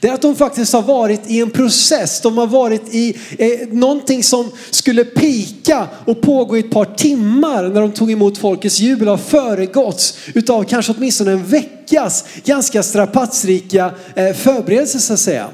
Det 0.00 0.08
är 0.08 0.12
att 0.12 0.22
de 0.22 0.36
faktiskt 0.36 0.72
har 0.72 0.82
varit 0.82 1.20
i 1.26 1.40
en 1.40 1.50
process. 1.50 2.20
De 2.20 2.38
har 2.38 2.46
varit 2.46 2.94
i 2.94 3.18
eh, 3.38 3.68
någonting 3.68 4.22
som 4.24 4.50
skulle 4.70 5.04
pika 5.04 5.88
och 6.04 6.20
pågå 6.20 6.56
i 6.56 6.60
ett 6.60 6.70
par 6.70 6.84
timmar 6.84 7.62
när 7.62 7.80
de 7.80 7.92
tog 7.92 8.10
emot 8.10 8.38
folkets 8.38 8.80
jubel 8.80 9.08
har 9.08 9.16
föregåtts 9.16 10.18
utav 10.34 10.64
kanske 10.64 10.92
åtminstone 10.96 11.32
en 11.32 11.46
veckas 11.46 12.24
ganska 12.44 12.82
strapatsrika 12.82 13.90
eh, 14.14 14.32
förberedelser 14.32 14.98
så 14.98 15.12
att 15.12 15.20
säga. 15.20 15.48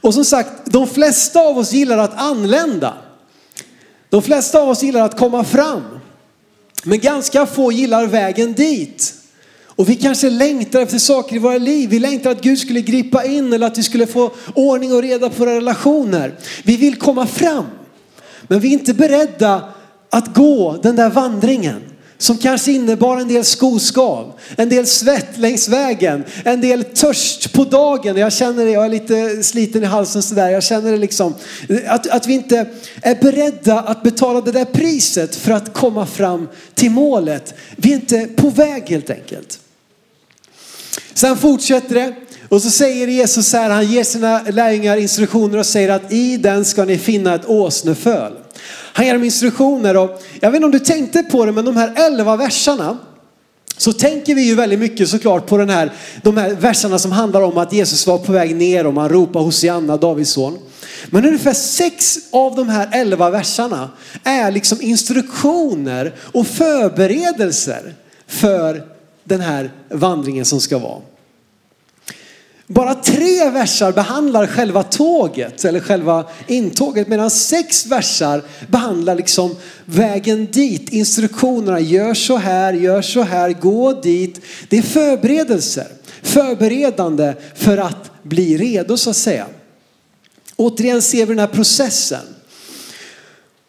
Och 0.00 0.14
som 0.14 0.24
sagt, 0.24 0.50
de 0.64 0.86
flesta 0.86 1.40
av 1.40 1.58
oss 1.58 1.72
gillar 1.72 1.98
att 1.98 2.16
anlända. 2.16 2.94
De 4.08 4.22
flesta 4.22 4.60
av 4.60 4.68
oss 4.68 4.82
gillar 4.82 5.00
att 5.00 5.18
komma 5.18 5.44
fram. 5.44 5.82
Men 6.84 7.00
ganska 7.00 7.46
få 7.46 7.72
gillar 7.72 8.06
vägen 8.06 8.52
dit. 8.52 9.15
Och 9.76 9.88
vi 9.88 9.96
kanske 9.96 10.30
längtar 10.30 10.80
efter 10.80 10.98
saker 10.98 11.36
i 11.36 11.38
våra 11.38 11.58
liv. 11.58 11.90
Vi 11.90 11.98
längtar 11.98 12.30
att 12.30 12.40
Gud 12.40 12.58
skulle 12.58 12.80
gripa 12.80 13.24
in 13.24 13.52
eller 13.52 13.66
att 13.66 13.78
vi 13.78 13.82
skulle 13.82 14.06
få 14.06 14.30
ordning 14.54 14.92
och 14.92 15.02
reda 15.02 15.30
på 15.30 15.44
våra 15.44 15.56
relationer. 15.56 16.34
Vi 16.64 16.76
vill 16.76 16.96
komma 16.96 17.26
fram. 17.26 17.64
Men 18.48 18.60
vi 18.60 18.68
är 18.68 18.72
inte 18.72 18.94
beredda 18.94 19.68
att 20.10 20.34
gå 20.34 20.78
den 20.82 20.96
där 20.96 21.10
vandringen 21.10 21.80
som 22.18 22.38
kanske 22.38 22.72
innebar 22.72 23.16
en 23.16 23.28
del 23.28 23.44
skoskav, 23.44 24.32
en 24.56 24.68
del 24.68 24.86
svett 24.86 25.38
längs 25.38 25.68
vägen, 25.68 26.24
en 26.44 26.60
del 26.60 26.84
törst 26.84 27.52
på 27.52 27.64
dagen. 27.64 28.16
Jag 28.16 28.32
känner 28.32 28.64
det, 28.64 28.70
jag 28.70 28.84
är 28.84 28.88
lite 28.88 29.42
sliten 29.42 29.82
i 29.82 29.86
halsen 29.86 30.22
sådär. 30.22 30.50
Jag 30.50 30.62
känner 30.62 30.92
det 30.92 30.98
liksom, 30.98 31.34
att, 31.86 32.06
att 32.06 32.26
vi 32.26 32.32
inte 32.32 32.66
är 33.02 33.14
beredda 33.14 33.80
att 33.80 34.02
betala 34.02 34.40
det 34.40 34.52
där 34.52 34.64
priset 34.64 35.36
för 35.36 35.52
att 35.52 35.74
komma 35.74 36.06
fram 36.06 36.48
till 36.74 36.90
målet. 36.90 37.54
Vi 37.76 37.92
är 37.92 37.94
inte 37.94 38.26
på 38.36 38.48
väg 38.48 38.82
helt 38.86 39.10
enkelt. 39.10 39.60
Sen 41.16 41.36
fortsätter 41.36 41.94
det 41.94 42.14
och 42.48 42.62
så 42.62 42.70
säger 42.70 43.06
Jesus 43.08 43.48
så 43.48 43.56
här, 43.56 43.70
han 43.70 43.86
ger 43.86 44.04
sina 44.04 44.42
lärjungar 44.42 44.96
instruktioner 44.96 45.58
och 45.58 45.66
säger 45.66 45.88
att 45.88 46.12
i 46.12 46.36
den 46.36 46.64
ska 46.64 46.84
ni 46.84 46.98
finna 46.98 47.34
ett 47.34 47.46
åsneföl. 47.46 48.32
Han 48.92 49.06
ger 49.06 49.12
dem 49.14 49.24
instruktioner 49.24 49.96
och 49.96 50.22
jag 50.40 50.50
vet 50.50 50.56
inte 50.56 50.66
om 50.66 50.72
du 50.72 50.78
tänkte 50.78 51.22
på 51.22 51.46
det 51.46 51.52
men 51.52 51.64
de 51.64 51.76
här 51.76 51.92
elva 51.96 52.36
verserna 52.36 52.98
så 53.76 53.92
tänker 53.92 54.34
vi 54.34 54.42
ju 54.42 54.54
väldigt 54.54 54.78
mycket 54.78 55.08
såklart 55.08 55.46
på 55.46 55.56
den 55.56 55.70
här, 55.70 55.92
de 56.22 56.36
här 56.36 56.50
verserna 56.50 56.98
som 56.98 57.12
handlar 57.12 57.42
om 57.42 57.58
att 57.58 57.72
Jesus 57.72 58.06
var 58.06 58.18
på 58.18 58.32
väg 58.32 58.56
ner 58.56 58.86
och 58.86 58.94
man 58.94 59.08
ropar 59.08 59.40
Hosianna, 59.40 59.96
Davids 59.96 60.30
son. 60.30 60.58
Men 61.06 61.26
ungefär 61.26 61.54
sex 61.54 62.18
av 62.30 62.56
de 62.56 62.68
här 62.68 62.88
elva 62.92 63.30
verserna 63.30 63.90
är 64.24 64.50
liksom 64.50 64.82
instruktioner 64.82 66.14
och 66.32 66.46
förberedelser 66.46 67.94
för 68.26 68.95
den 69.26 69.40
här 69.40 69.70
vandringen 69.90 70.44
som 70.44 70.60
ska 70.60 70.78
vara. 70.78 71.00
Bara 72.68 72.94
tre 72.94 73.50
versar 73.50 73.92
behandlar 73.92 74.46
själva 74.46 74.82
tåget 74.82 75.64
eller 75.64 75.80
själva 75.80 76.24
intåget 76.46 77.08
medan 77.08 77.30
sex 77.30 77.86
versar 77.86 78.42
behandlar 78.68 79.14
liksom 79.14 79.56
vägen 79.84 80.46
dit, 80.46 80.88
instruktionerna. 80.88 81.80
Gör 81.80 82.14
så 82.14 82.36
här, 82.36 82.72
gör 82.72 83.02
så 83.02 83.22
här, 83.22 83.52
gå 83.52 83.92
dit. 83.92 84.40
Det 84.68 84.78
är 84.78 84.82
förberedelser, 84.82 85.86
förberedande 86.22 87.34
för 87.54 87.78
att 87.78 88.10
bli 88.22 88.56
redo 88.56 88.96
så 88.96 89.10
att 89.10 89.16
säga. 89.16 89.46
Återigen 90.56 91.02
ser 91.02 91.26
vi 91.26 91.34
den 91.34 91.38
här 91.38 91.46
processen. 91.46 92.22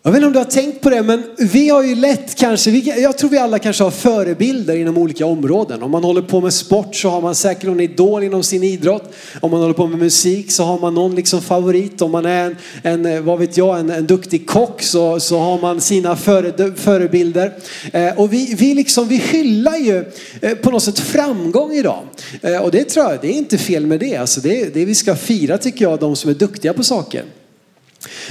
Jag 0.08 0.12
vet 0.12 0.18
inte 0.18 0.28
om 0.28 0.34
du 0.34 0.40
har 0.40 0.46
tänkt 0.46 0.82
på 0.82 0.90
det, 0.90 1.04
men 1.04 1.24
vi 1.38 1.70
har 1.70 1.84
ju 1.84 1.96
lätt 1.96 2.36
kanske, 2.36 2.72
jag 2.72 3.18
tror 3.18 3.30
vi 3.30 3.38
alla 3.38 3.60
kanske 3.60 3.84
har 3.84 3.92
förebilder 3.92 4.76
inom 4.76 4.98
olika 4.98 5.26
områden. 5.26 5.84
Om 5.84 5.92
man 5.92 6.04
håller 6.04 6.22
på 6.22 6.42
med 6.42 6.54
sport 6.54 6.96
så 6.96 7.10
har 7.10 7.22
man 7.22 7.36
säkert 7.36 7.64
någon 7.64 7.80
idol 7.80 8.24
inom 8.24 8.44
sin 8.44 8.64
idrott. 8.64 9.14
Om 9.42 9.52
man 9.52 9.62
håller 9.62 9.74
på 9.74 9.88
med 9.88 10.00
musik 10.00 10.52
så 10.52 10.64
har 10.64 10.80
man 10.80 10.94
någon 10.94 11.16
liksom 11.16 11.42
favorit. 11.42 12.02
Om 12.02 12.12
man 12.12 12.26
är 12.26 12.46
en, 12.46 12.56
en 12.84 13.06
eh, 13.06 13.22
vad 13.22 13.40
vet 13.40 13.58
jag, 13.58 13.80
en, 13.80 13.90
en 13.90 14.06
duktig 14.06 14.48
kock 14.48 14.82
så, 14.82 15.20
så 15.20 15.40
har 15.40 15.62
man 15.62 15.82
sina 15.82 16.16
före, 16.16 16.76
förebilder. 16.76 17.54
Eh, 17.94 18.20
och 18.20 18.34
vi, 18.34 18.56
vi, 18.58 18.74
liksom, 18.74 19.08
vi 19.08 19.16
hyllar 19.16 19.78
ju 19.78 20.06
eh, 20.42 20.56
på 20.56 20.72
något 20.72 20.84
sätt 20.84 21.00
framgång 21.00 21.74
idag. 21.74 22.04
Eh, 22.42 22.58
och 22.58 22.72
det 22.72 22.84
tror 22.84 23.06
jag, 23.06 23.22
det 23.22 23.28
är 23.28 23.38
inte 23.38 23.58
fel 23.58 23.86
med 23.86 24.00
det. 24.00 24.16
Alltså 24.16 24.42
det, 24.42 24.74
det 24.74 24.86
vi 24.86 24.96
ska 24.96 25.16
fira 25.16 25.58
tycker 25.58 25.86
jag, 25.86 26.00
de 26.00 26.16
som 26.16 26.30
är 26.30 26.36
duktiga 26.36 26.74
på 26.74 26.84
saker. 26.84 27.24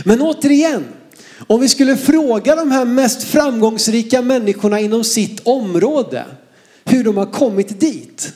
Men 0.04 0.22
återigen, 0.22 0.84
om 1.46 1.60
vi 1.60 1.68
skulle 1.68 1.96
fråga 1.96 2.56
de 2.56 2.70
här 2.70 2.84
mest 2.84 3.22
framgångsrika 3.22 4.22
människorna 4.22 4.80
inom 4.80 5.04
sitt 5.04 5.40
område 5.44 6.24
hur 6.84 7.04
de 7.04 7.16
har 7.16 7.26
kommit 7.26 7.80
dit. 7.80 8.32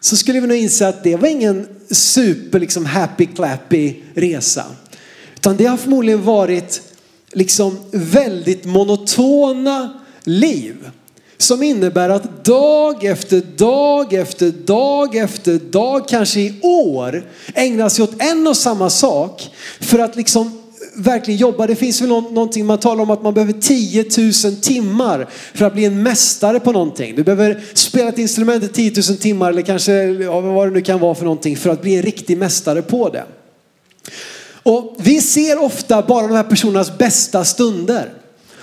Så 0.00 0.16
skulle 0.16 0.40
vi 0.40 0.46
nog 0.46 0.56
inse 0.56 0.88
att 0.88 1.04
det 1.04 1.16
var 1.16 1.28
ingen 1.28 1.68
super 1.90 2.60
liksom 2.60 2.86
happy 2.86 3.26
clappy 3.26 3.94
resa. 4.14 4.64
Utan 5.34 5.56
det 5.56 5.66
har 5.66 5.76
förmodligen 5.76 6.24
varit 6.24 6.82
liksom 7.32 7.78
väldigt 7.90 8.64
monotona 8.64 10.00
liv. 10.24 10.90
Som 11.38 11.62
innebär 11.62 12.08
att 12.08 12.44
dag 12.44 13.04
efter 13.04 13.40
dag 13.56 14.12
efter 14.12 14.50
dag 14.50 15.16
efter 15.16 15.58
dag, 15.58 16.08
kanske 16.08 16.40
i 16.40 16.60
år, 16.62 17.30
ägnar 17.54 17.88
sig 17.88 18.02
åt 18.02 18.22
en 18.22 18.46
och 18.46 18.56
samma 18.56 18.90
sak 18.90 19.50
för 19.80 19.98
att 19.98 20.16
liksom 20.16 20.55
verkligen 20.96 21.40
jobba. 21.40 21.66
Det 21.66 21.76
finns 21.76 22.00
väl 22.00 22.08
någonting, 22.08 22.66
man 22.66 22.78
talar 22.78 23.02
om 23.02 23.10
att 23.10 23.22
man 23.22 23.34
behöver 23.34 23.52
10 23.52 24.04
000 24.44 24.56
timmar 24.56 25.26
för 25.54 25.64
att 25.66 25.74
bli 25.74 25.84
en 25.84 26.02
mästare 26.02 26.60
på 26.60 26.72
någonting. 26.72 27.16
Du 27.16 27.24
behöver 27.24 27.64
spela 27.74 28.08
ett 28.08 28.18
instrument 28.18 28.64
i 28.64 28.68
10 28.68 28.92
000 29.08 29.18
timmar 29.18 29.50
eller 29.50 29.62
kanske 29.62 30.12
vad 30.40 30.66
det 30.66 30.70
nu 30.70 30.80
kan 30.80 31.00
vara 31.00 31.14
för 31.14 31.24
någonting 31.24 31.56
för 31.56 31.70
att 31.70 31.82
bli 31.82 31.96
en 31.96 32.02
riktig 32.02 32.38
mästare 32.38 32.82
på 32.82 33.08
det. 33.08 33.24
Och 34.62 34.96
vi 34.98 35.20
ser 35.20 35.62
ofta 35.62 36.02
bara 36.02 36.26
de 36.26 36.36
här 36.36 36.42
personernas 36.42 36.98
bästa 36.98 37.44
stunder. 37.44 38.12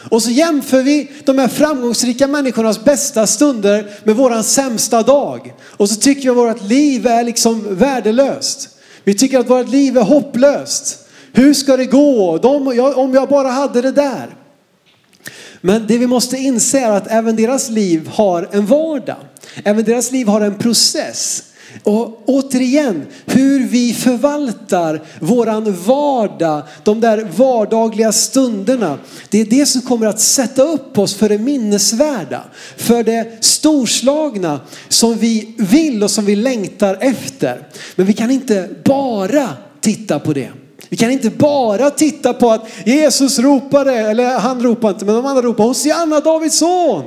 Och 0.09 0.23
så 0.23 0.29
jämför 0.29 0.83
vi 0.83 1.11
de 1.25 1.39
här 1.39 1.47
framgångsrika 1.47 2.27
människornas 2.27 2.83
bästa 2.83 3.27
stunder 3.27 3.89
med 4.03 4.15
våran 4.15 4.43
sämsta 4.43 5.01
dag. 5.01 5.53
Och 5.61 5.89
så 5.89 5.95
tycker 5.95 6.21
vi 6.21 6.29
att 6.29 6.35
vårt 6.35 6.69
liv 6.69 7.07
är 7.07 7.23
liksom 7.23 7.75
värdelöst. 7.75 8.69
Vi 9.03 9.13
tycker 9.13 9.39
att 9.39 9.49
vårt 9.49 9.69
liv 9.69 9.97
är 9.97 10.01
hopplöst. 10.01 11.02
Hur 11.35 11.53
ska 11.53 11.77
det 11.77 11.85
gå? 11.85 12.37
De, 12.37 12.67
om 12.95 13.13
jag 13.13 13.29
bara 13.29 13.47
hade 13.47 13.81
det 13.81 13.91
där. 13.91 14.35
Men 15.61 15.87
det 15.87 15.97
vi 15.97 16.07
måste 16.07 16.37
inse 16.37 16.79
är 16.79 16.91
att 16.91 17.07
även 17.07 17.35
deras 17.35 17.69
liv 17.69 18.07
har 18.07 18.49
en 18.51 18.65
vardag. 18.65 19.17
Även 19.63 19.83
deras 19.83 20.11
liv 20.11 20.27
har 20.27 20.41
en 20.41 20.57
process. 20.57 21.43
Och 21.83 22.23
återigen, 22.25 23.05
hur 23.25 23.67
vi 23.67 23.93
förvaltar 23.93 25.01
våran 25.19 25.75
vardag, 25.75 26.63
de 26.83 26.99
där 26.99 27.27
vardagliga 27.35 28.11
stunderna. 28.11 28.97
Det 29.29 29.41
är 29.41 29.45
det 29.45 29.65
som 29.65 29.81
kommer 29.81 30.07
att 30.07 30.19
sätta 30.19 30.63
upp 30.63 30.97
oss 30.97 31.15
för 31.15 31.29
det 31.29 31.37
minnesvärda, 31.37 32.43
för 32.77 33.03
det 33.03 33.45
storslagna 33.45 34.59
som 34.87 35.17
vi 35.17 35.55
vill 35.57 36.03
och 36.03 36.11
som 36.11 36.25
vi 36.25 36.35
längtar 36.35 36.97
efter. 37.01 37.67
Men 37.95 38.05
vi 38.05 38.13
kan 38.13 38.31
inte 38.31 38.69
bara 38.83 39.49
titta 39.81 40.19
på 40.19 40.33
det. 40.33 40.49
Vi 40.89 40.97
kan 40.97 41.11
inte 41.11 41.29
bara 41.29 41.89
titta 41.89 42.33
på 42.33 42.51
att 42.51 42.67
Jesus 42.85 43.39
ropade, 43.39 43.93
eller 43.93 44.39
han 44.39 44.63
ropade 44.63 44.93
inte, 44.93 45.05
men 45.05 45.15
de 45.15 45.25
andra 45.25 45.41
ropade 45.41 45.69
Hosianna 45.69 46.19
Davids 46.19 46.57
son. 46.57 47.03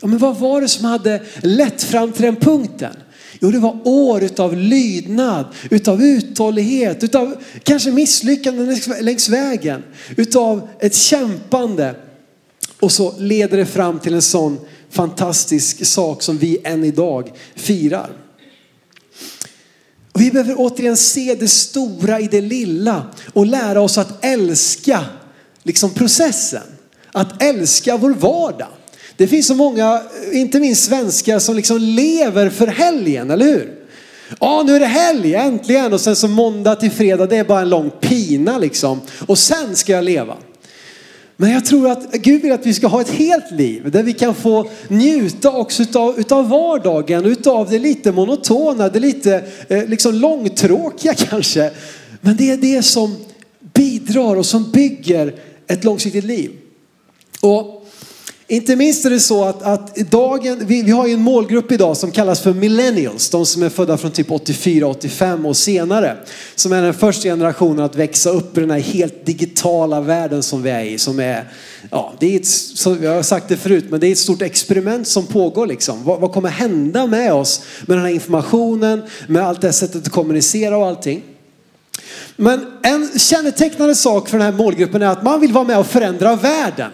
Ja, 0.00 0.06
men 0.06 0.18
vad 0.18 0.36
var 0.36 0.60
det 0.60 0.68
som 0.68 0.84
hade 0.84 1.22
lett 1.42 1.82
fram 1.82 2.12
till 2.12 2.22
den 2.22 2.36
punkten? 2.36 2.92
Jo, 3.40 3.50
det 3.50 3.58
var 3.58 3.76
år 3.84 4.22
utav 4.22 4.56
lydnad, 4.56 5.44
utav 5.70 6.02
uthållighet, 6.02 7.04
utav 7.04 7.36
kanske 7.62 7.90
misslyckanden 7.90 8.78
längs 9.00 9.28
vägen, 9.28 9.82
utav 10.16 10.68
ett 10.80 10.94
kämpande. 10.94 11.94
Och 12.80 12.92
så 12.92 13.14
leder 13.18 13.56
det 13.56 13.66
fram 13.66 13.98
till 13.98 14.14
en 14.14 14.22
sån 14.22 14.58
fantastisk 14.90 15.86
sak 15.86 16.22
som 16.22 16.38
vi 16.38 16.58
än 16.64 16.84
idag 16.84 17.32
firar. 17.54 18.10
Vi 20.14 20.30
behöver 20.30 20.54
återigen 20.58 20.96
se 20.96 21.36
det 21.40 21.48
stora 21.48 22.20
i 22.20 22.26
det 22.26 22.40
lilla 22.40 23.06
och 23.32 23.46
lära 23.46 23.80
oss 23.80 23.98
att 23.98 24.24
älska 24.24 25.04
liksom 25.62 25.90
processen. 25.90 26.62
Att 27.12 27.42
älska 27.42 27.96
vår 27.96 28.10
vardag. 28.10 28.68
Det 29.16 29.26
finns 29.26 29.46
så 29.46 29.54
många, 29.54 30.02
inte 30.32 30.60
minst 30.60 30.84
svenskar, 30.84 31.38
som 31.38 31.56
liksom 31.56 31.78
lever 31.78 32.50
för 32.50 32.66
helgen, 32.66 33.30
eller 33.30 33.46
hur? 33.46 33.74
Ja, 34.40 34.62
nu 34.66 34.76
är 34.76 34.80
det 34.80 34.86
helg, 34.86 35.34
äntligen. 35.34 35.92
Och 35.92 36.00
sen 36.00 36.16
så 36.16 36.28
måndag 36.28 36.76
till 36.76 36.90
fredag, 36.90 37.26
det 37.26 37.36
är 37.36 37.44
bara 37.44 37.60
en 37.60 37.68
lång 37.68 37.90
pina 37.90 38.58
liksom. 38.58 39.00
Och 39.26 39.38
sen 39.38 39.76
ska 39.76 39.92
jag 39.92 40.04
leva. 40.04 40.36
Men 41.40 41.50
jag 41.50 41.64
tror 41.64 41.90
att 41.90 42.12
Gud 42.12 42.42
vill 42.42 42.52
att 42.52 42.66
vi 42.66 42.74
ska 42.74 42.86
ha 42.86 43.00
ett 43.00 43.10
helt 43.10 43.50
liv 43.50 43.90
där 43.90 44.02
vi 44.02 44.12
kan 44.12 44.34
få 44.34 44.70
njuta 44.88 45.52
också 45.52 45.82
utav, 45.82 46.20
utav 46.20 46.48
vardagen, 46.48 47.24
utav 47.24 47.70
det 47.70 47.78
lite 47.78 48.12
monotona, 48.12 48.88
det 48.88 49.00
lite 49.00 49.44
eh, 49.68 49.86
liksom 49.86 50.14
långtråkiga 50.14 51.14
kanske. 51.30 51.70
Men 52.20 52.36
det 52.36 52.50
är 52.50 52.56
det 52.56 52.82
som 52.82 53.16
bidrar 53.74 54.36
och 54.36 54.46
som 54.46 54.70
bygger 54.70 55.34
ett 55.66 55.84
långsiktigt 55.84 56.24
liv. 56.24 56.50
Och 57.40 57.79
inte 58.50 58.76
minst 58.76 59.04
är 59.04 59.10
det 59.10 59.20
så 59.20 59.44
att, 59.44 59.62
att 59.62 59.96
dagen, 59.96 60.58
vi, 60.66 60.82
vi 60.82 60.90
har 60.90 61.06
ju 61.06 61.14
en 61.14 61.20
målgrupp 61.20 61.72
idag 61.72 61.96
som 61.96 62.10
kallas 62.10 62.40
för 62.40 62.52
millennials, 62.52 63.30
de 63.30 63.46
som 63.46 63.62
är 63.62 63.68
födda 63.68 63.96
från 63.96 64.10
typ 64.10 64.30
84, 64.30 64.86
85 64.86 65.46
och 65.46 65.56
senare. 65.56 66.16
Som 66.54 66.72
är 66.72 66.82
den 66.82 66.94
första 66.94 67.22
generationen 67.22 67.84
att 67.84 67.96
växa 67.96 68.30
upp 68.30 68.58
i 68.58 68.60
den 68.60 68.70
här 68.70 68.78
helt 68.78 69.26
digitala 69.26 70.00
världen 70.00 70.42
som 70.42 70.62
vi 70.62 70.70
är 70.70 70.84
i. 70.84 70.98
Som 70.98 71.20
är, 71.20 71.52
ja, 71.90 72.12
det 72.18 72.34
är 72.34 72.40
ett, 72.40 73.02
jag 73.02 73.14
har 73.14 73.22
sagt 73.22 73.48
det 73.48 73.56
förut, 73.56 73.84
men 73.88 74.00
det 74.00 74.06
är 74.06 74.12
ett 74.12 74.18
stort 74.18 74.42
experiment 74.42 75.08
som 75.08 75.26
pågår 75.26 75.66
liksom. 75.66 76.04
Vad, 76.04 76.20
vad 76.20 76.32
kommer 76.32 76.48
hända 76.48 77.06
med 77.06 77.32
oss 77.32 77.62
med 77.86 77.96
den 77.96 78.04
här 78.04 78.12
informationen, 78.12 79.02
med 79.26 79.42
allt 79.42 79.60
det 79.60 79.66
här 79.66 79.72
sättet 79.72 80.06
att 80.06 80.12
kommunicera 80.12 80.78
och 80.78 80.86
allting. 80.86 81.22
Men 82.36 82.66
en 82.82 83.18
kännetecknande 83.18 83.94
sak 83.94 84.28
för 84.28 84.38
den 84.38 84.46
här 84.46 84.52
målgruppen 84.52 85.02
är 85.02 85.06
att 85.06 85.22
man 85.22 85.40
vill 85.40 85.52
vara 85.52 85.64
med 85.64 85.78
och 85.78 85.86
förändra 85.86 86.36
världen. 86.36 86.90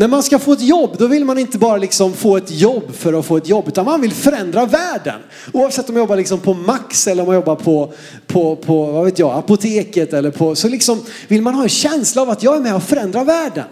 När 0.00 0.08
man 0.08 0.22
ska 0.22 0.38
få 0.38 0.52
ett 0.52 0.62
jobb, 0.62 0.96
då 0.98 1.06
vill 1.06 1.24
man 1.24 1.38
inte 1.38 1.58
bara 1.58 1.76
liksom 1.76 2.12
få 2.12 2.36
ett 2.36 2.50
jobb 2.50 2.94
för 2.94 3.12
att 3.12 3.26
få 3.26 3.36
ett 3.36 3.48
jobb, 3.48 3.68
utan 3.68 3.84
man 3.84 4.00
vill 4.00 4.12
förändra 4.12 4.66
världen. 4.66 5.20
Oavsett 5.52 5.88
om 5.88 5.94
man 5.94 6.02
jobbar 6.02 6.16
liksom 6.16 6.40
på 6.40 6.54
Max 6.54 7.06
eller 7.06 7.22
om 7.22 7.26
man 7.26 7.34
jobbar 7.34 7.56
på, 7.56 7.92
på, 8.26 8.56
på 8.56 8.84
vad 8.84 9.04
vet 9.04 9.18
jag, 9.18 9.38
apoteket 9.38 10.12
eller 10.12 10.30
på, 10.30 10.54
så 10.54 10.68
liksom 10.68 11.00
vill 11.28 11.42
man 11.42 11.54
ha 11.54 11.62
en 11.62 11.68
känsla 11.68 12.22
av 12.22 12.30
att 12.30 12.42
jag 12.42 12.56
är 12.56 12.60
med 12.60 12.74
och 12.74 12.82
förändrar 12.82 13.24
världen. 13.24 13.64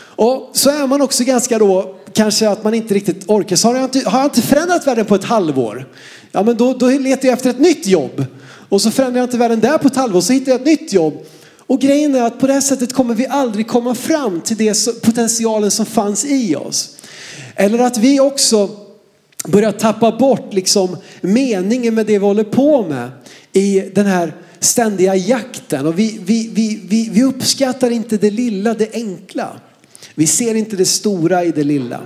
Och 0.00 0.50
så 0.52 0.70
är 0.70 0.86
man 0.86 1.02
också 1.02 1.24
ganska 1.24 1.58
då, 1.58 1.94
kanske 2.12 2.48
att 2.48 2.64
man 2.64 2.74
inte 2.74 2.94
riktigt 2.94 3.30
orkar. 3.30 3.56
Så 3.56 3.68
har 3.68 3.74
jag 3.74 3.84
inte, 3.84 4.10
har 4.10 4.18
jag 4.18 4.26
inte 4.26 4.42
förändrat 4.42 4.86
världen 4.86 5.06
på 5.06 5.14
ett 5.14 5.24
halvår, 5.24 5.88
ja 6.32 6.42
men 6.42 6.56
då, 6.56 6.72
då 6.72 6.88
letar 6.88 7.28
jag 7.28 7.32
efter 7.32 7.50
ett 7.50 7.60
nytt 7.60 7.86
jobb. 7.86 8.24
Och 8.68 8.82
så 8.82 8.90
förändrar 8.90 9.20
jag 9.20 9.26
inte 9.26 9.38
världen 9.38 9.60
där 9.60 9.78
på 9.78 9.88
ett 9.88 9.96
halvår, 9.96 10.20
så 10.20 10.32
hittar 10.32 10.52
jag 10.52 10.60
ett 10.60 10.66
nytt 10.66 10.92
jobb. 10.92 11.26
Och 11.66 11.80
grejen 11.80 12.14
är 12.14 12.22
att 12.22 12.38
på 12.38 12.46
det 12.46 12.52
här 12.52 12.60
sättet 12.60 12.92
kommer 12.92 13.14
vi 13.14 13.26
aldrig 13.26 13.68
komma 13.68 13.94
fram 13.94 14.40
till 14.40 14.56
det 14.56 15.02
potentialen 15.02 15.70
som 15.70 15.86
fanns 15.86 16.24
i 16.24 16.56
oss. 16.56 16.96
Eller 17.54 17.78
att 17.78 17.98
vi 17.98 18.20
också 18.20 18.70
börjar 19.48 19.72
tappa 19.72 20.12
bort 20.12 20.54
liksom 20.54 20.96
meningen 21.20 21.94
med 21.94 22.06
det 22.06 22.18
vi 22.18 22.24
håller 22.24 22.44
på 22.44 22.82
med 22.82 23.10
i 23.52 23.80
den 23.94 24.06
här 24.06 24.34
ständiga 24.60 25.14
jakten. 25.14 25.86
Och 25.86 25.98
vi, 25.98 26.18
vi, 26.24 26.50
vi, 26.52 26.80
vi, 26.88 27.08
vi 27.12 27.22
uppskattar 27.22 27.90
inte 27.90 28.16
det 28.16 28.30
lilla, 28.30 28.74
det 28.74 28.94
enkla. 28.94 29.60
Vi 30.14 30.26
ser 30.26 30.54
inte 30.54 30.76
det 30.76 30.84
stora 30.84 31.44
i 31.44 31.50
det 31.50 31.64
lilla. 31.64 32.00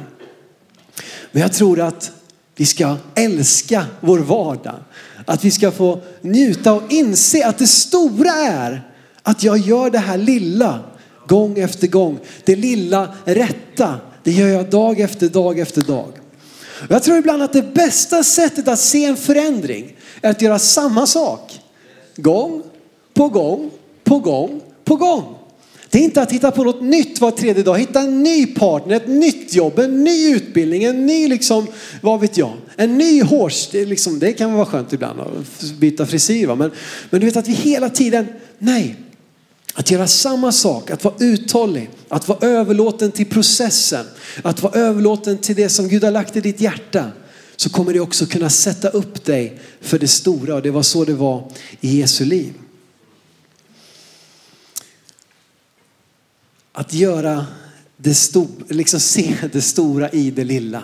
Men 1.32 1.42
jag 1.42 1.52
tror 1.52 1.80
att 1.80 2.12
vi 2.56 2.66
ska 2.66 2.96
älska 3.14 3.86
vår 4.00 4.18
vardag. 4.18 4.76
Att 5.24 5.44
vi 5.44 5.50
ska 5.50 5.70
få 5.70 6.00
njuta 6.20 6.72
och 6.72 6.92
inse 6.92 7.46
att 7.46 7.58
det 7.58 7.66
stora 7.66 8.32
är 8.32 8.89
att 9.22 9.42
jag 9.42 9.58
gör 9.58 9.90
det 9.90 9.98
här 9.98 10.18
lilla 10.18 10.80
gång 11.26 11.58
efter 11.58 11.86
gång. 11.86 12.18
Det 12.44 12.56
lilla 12.56 13.14
rätta, 13.24 13.94
det 14.24 14.32
gör 14.32 14.48
jag 14.48 14.70
dag 14.70 15.00
efter 15.00 15.28
dag 15.28 15.58
efter 15.58 15.82
dag. 15.82 16.12
Jag 16.88 17.02
tror 17.02 17.18
ibland 17.18 17.42
att 17.42 17.52
det 17.52 17.74
bästa 17.74 18.24
sättet 18.24 18.68
att 18.68 18.80
se 18.80 19.04
en 19.04 19.16
förändring 19.16 19.96
är 20.22 20.30
att 20.30 20.42
göra 20.42 20.58
samma 20.58 21.06
sak. 21.06 21.60
Gång 22.16 22.62
på 23.14 23.28
gång 23.28 23.70
på 24.04 24.18
gång 24.18 24.60
på 24.84 24.96
gång. 24.96 25.36
Det 25.90 25.98
är 25.98 26.02
inte 26.02 26.22
att 26.22 26.32
hitta 26.32 26.50
på 26.50 26.64
något 26.64 26.82
nytt 26.82 27.20
var 27.20 27.30
tredje 27.30 27.62
dag. 27.62 27.78
Hitta 27.78 28.00
en 28.00 28.22
ny 28.22 28.46
partner, 28.46 28.96
ett 28.96 29.08
nytt 29.08 29.54
jobb, 29.54 29.78
en 29.78 30.04
ny 30.04 30.34
utbildning, 30.34 30.84
en 30.84 31.06
ny 31.06 31.28
liksom, 31.28 31.66
vad 32.00 32.20
vet 32.20 32.36
jag, 32.36 32.52
en 32.76 32.98
ny 32.98 33.22
hårs... 33.22 33.68
Det, 33.72 33.84
liksom, 33.84 34.18
det 34.18 34.32
kan 34.32 34.52
vara 34.52 34.66
skönt 34.66 34.92
ibland 34.92 35.20
att 35.20 35.62
byta 35.78 36.06
frisyr. 36.06 36.46
Va? 36.46 36.54
Men, 36.54 36.70
men 37.10 37.20
du 37.20 37.26
vet 37.26 37.36
att 37.36 37.48
vi 37.48 37.52
hela 37.52 37.88
tiden, 37.88 38.26
nej, 38.58 38.96
att 39.74 39.90
göra 39.90 40.06
samma 40.06 40.52
sak, 40.52 40.90
att 40.90 41.04
vara 41.04 41.14
uthållig, 41.18 41.90
att 42.08 42.28
vara 42.28 42.46
överlåten 42.46 43.12
till 43.12 43.26
processen, 43.26 44.06
att 44.42 44.62
vara 44.62 44.72
överlåten 44.72 45.38
till 45.38 45.56
det 45.56 45.68
som 45.68 45.88
Gud 45.88 46.04
har 46.04 46.10
lagt 46.10 46.36
i 46.36 46.40
ditt 46.40 46.60
hjärta. 46.60 47.12
Så 47.56 47.70
kommer 47.70 47.92
det 47.92 48.00
också 48.00 48.26
kunna 48.26 48.50
sätta 48.50 48.88
upp 48.88 49.24
dig 49.24 49.60
för 49.80 49.98
det 49.98 50.08
stora 50.08 50.54
och 50.54 50.62
det 50.62 50.70
var 50.70 50.82
så 50.82 51.04
det 51.04 51.14
var 51.14 51.52
i 51.80 51.98
Jesu 51.98 52.24
liv. 52.24 52.52
Att 56.72 56.94
göra 56.94 57.46
det 57.96 58.14
stora, 58.14 58.48
liksom 58.68 59.00
se 59.00 59.34
det 59.52 59.62
stora 59.62 60.10
i 60.10 60.30
det 60.30 60.44
lilla. 60.44 60.82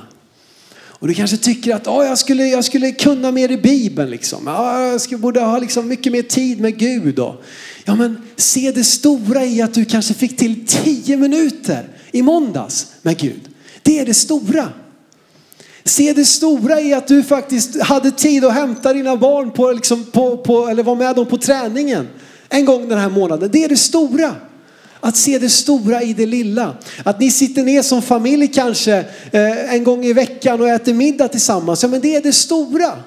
Och 0.98 1.09
du 1.09 1.14
kanske 1.14 1.37
tycker 1.37 1.74
att 1.74 1.87
oh, 1.87 2.04
jag, 2.04 2.18
skulle, 2.18 2.46
jag 2.46 2.64
skulle 2.64 2.92
kunna 2.92 3.30
mer 3.30 3.50
i 3.50 3.56
Bibeln. 3.56 4.11
Liksom. 4.11 4.48
Oh, 4.48 4.80
jag 4.80 5.00
skulle, 5.00 5.18
borde 5.18 5.40
ha 5.40 5.59
liksom 5.59 5.88
mycket 5.88 6.12
mer 6.12 6.22
tid 6.22 6.61
med 6.61 6.78
Gud. 6.78 7.18
Och, 7.18 7.42
ja, 7.85 7.94
men 7.94 8.22
se 8.37 8.72
det 8.72 8.85
stora 8.85 9.44
i 9.44 9.62
att 9.62 9.74
du 9.74 9.85
kanske 9.85 10.14
fick 10.14 10.37
till 10.37 10.66
tio 10.66 11.16
minuter 11.16 11.88
i 12.12 12.22
måndags 12.22 12.87
med 13.02 13.18
Gud. 13.18 13.40
Det 13.82 13.98
är 13.98 14.06
det 14.06 14.14
stora. 14.14 14.68
Se 15.85 16.12
det 16.12 16.24
stora 16.24 16.80
i 16.80 16.92
att 16.92 17.09
du 17.09 17.22
faktiskt 17.22 17.80
hade 17.80 18.11
tid 18.11 18.44
att 18.44 18.54
hämta 18.54 18.92
dina 18.92 19.16
barn 19.16 19.50
på, 19.50 19.72
liksom, 19.72 20.04
på, 20.04 20.37
på, 20.37 20.68
eller 20.68 20.82
var 20.82 20.96
med 20.96 21.16
dem 21.16 21.26
på 21.26 21.38
träningen 21.38 22.09
en 22.48 22.64
gång 22.64 22.88
den 22.88 22.98
här 22.98 23.11
månaden. 23.11 23.50
Det 23.52 23.64
är 23.64 23.68
det 23.68 23.76
stora. 23.76 24.35
Att 25.00 25.16
se 25.16 25.38
det 25.38 25.48
stora 25.48 26.02
i 26.02 26.12
det 26.12 26.26
lilla. 26.26 26.76
Att 27.04 27.20
ni 27.20 27.30
sitter 27.30 27.62
ner 27.62 27.82
som 27.82 28.02
familj 28.02 28.48
kanske 28.48 28.96
eh, 29.30 29.74
en 29.74 29.85
gång 29.85 30.04
i 30.04 30.12
veckan 30.12 30.61
och 30.61 30.68
äter 30.68 30.94
middag 30.94 31.28
tillsammans. 31.28 31.82
Ja 31.82 31.88
men 31.88 32.00
det 32.00 32.16
är 32.16 32.22
det 32.22 32.32
stora. 32.32 33.02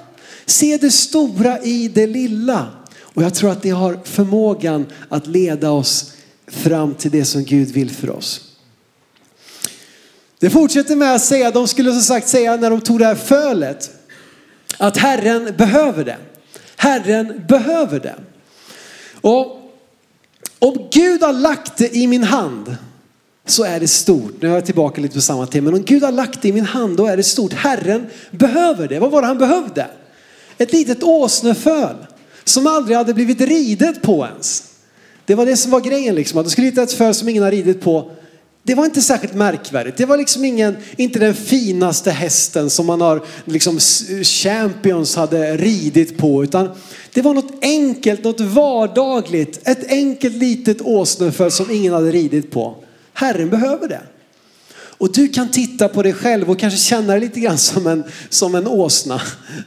Se 0.46 0.78
det 0.78 0.92
stora 0.92 1.60
i 1.60 1.88
det 1.88 2.08
lilla. 2.08 2.68
Och 3.02 3.24
jag 3.24 3.34
tror 3.34 3.52
att 3.52 3.62
det 3.62 3.70
har 3.70 4.00
förmågan 4.04 4.86
att 5.10 5.28
leda 5.28 5.72
oss 5.72 6.12
fram 6.48 6.94
till 6.94 7.12
det 7.12 7.26
som 7.26 7.44
Gud 7.44 7.68
vill 7.68 7.92
för 7.92 8.10
oss. 8.10 8.42
Det 10.40 10.50
fortsätter 10.50 10.96
med 10.96 11.16
att 11.16 11.24
säga, 11.24 11.52
de 11.52 11.68
skulle 11.68 11.92
som 11.92 12.02
sagt 12.02 12.28
säga 12.28 12.56
när 12.56 12.70
de 12.70 12.82
tog 12.82 13.00
det 13.00 13.06
här 13.06 13.16
fölet, 13.16 13.92
att 14.78 14.98
Herren 14.98 15.54
behöver 15.58 16.04
det. 16.04 16.18
Herren 16.76 17.46
behöver 17.48 18.00
det. 18.00 18.16
Och 19.22 19.59
om 20.60 20.88
Gud 20.92 21.24
har 21.24 21.34
lagt 21.34 21.78
det 21.78 21.96
i 21.96 22.08
min 22.08 22.24
hand 22.24 22.76
så 23.46 23.64
är 23.64 23.80
det 23.80 23.88
stort. 23.88 24.42
Nu 24.42 24.50
är 24.50 24.54
jag 24.54 24.66
tillbaka 24.66 25.02
lite 25.02 25.16
på 25.16 25.22
samma 25.22 25.46
tema. 25.46 25.72
Men 25.72 25.80
om 25.80 25.86
Gud 25.86 26.04
har 26.04 26.12
lagt 26.12 26.42
det 26.42 26.48
i 26.48 26.54
min 26.54 26.66
hand 26.66 26.98
då 26.98 27.06
är 27.06 27.18
det 27.18 27.24
stort. 27.24 27.54
Herren 27.54 28.08
behöver 28.32 28.88
det. 28.88 29.00
Vad 29.00 29.12
var 29.12 29.22
det 29.22 29.28
han 29.28 29.38
behövde? 29.38 29.88
Ett 30.58 30.74
litet 30.74 31.04
åsneföl 31.04 31.96
som 32.44 32.68
aldrig 32.68 32.98
hade 32.98 33.14
blivit 33.14 33.42
ridet 33.42 34.02
på 34.02 34.26
ens. 34.26 34.64
Det 35.26 35.36
var 35.36 35.46
det 35.46 35.58
som 35.58 35.72
var 35.72 35.80
grejen 35.80 36.16
liksom. 36.16 36.40
Att 36.40 36.46
du 36.46 36.50
skulle 36.50 36.68
hitta 36.68 36.84
ett 36.84 36.94
föl 36.94 37.14
som 37.14 37.30
ingen 37.30 37.44
har 37.44 37.52
ridit 37.52 37.82
på. 37.82 38.12
Det 38.64 38.76
var 38.76 38.86
inte 38.86 39.02
särskilt 39.02 39.34
märkvärdigt. 39.34 39.98
Det 39.98 40.06
var 40.06 40.18
liksom 40.18 40.46
ingen, 40.46 40.78
inte 40.98 41.20
den 41.20 41.34
finaste 41.34 42.12
hästen 42.12 42.70
som 42.70 42.86
man 42.86 43.02
har, 43.02 43.24
liksom 43.46 43.80
champions 44.24 45.16
hade 45.16 45.58
ridit 45.58 46.18
på. 46.18 46.44
Utan 46.44 46.70
det 47.14 47.22
var 47.22 47.34
något 47.34 47.64
enkelt, 47.64 48.24
något 48.24 48.40
vardagligt. 48.40 49.60
Ett 49.64 49.92
enkelt 49.92 50.36
litet 50.36 50.82
åsneföl 50.82 51.52
som 51.52 51.72
ingen 51.72 51.94
hade 51.94 52.12
ridit 52.12 52.52
på. 52.52 52.76
Herren 53.14 53.50
behöver 53.50 53.88
det. 53.88 54.02
Och 55.00 55.12
du 55.14 55.28
kan 55.28 55.52
titta 55.52 55.88
på 55.88 56.04
dig 56.04 56.14
själv 56.14 56.50
och 56.50 56.60
kanske 56.60 56.80
känna 56.80 57.14
dig 57.14 57.20
lite 57.20 57.40
grann 57.40 57.58
som 57.58 57.88
en, 57.88 58.04
som 58.30 58.56
en 58.56 58.68
åsna. 58.68 59.22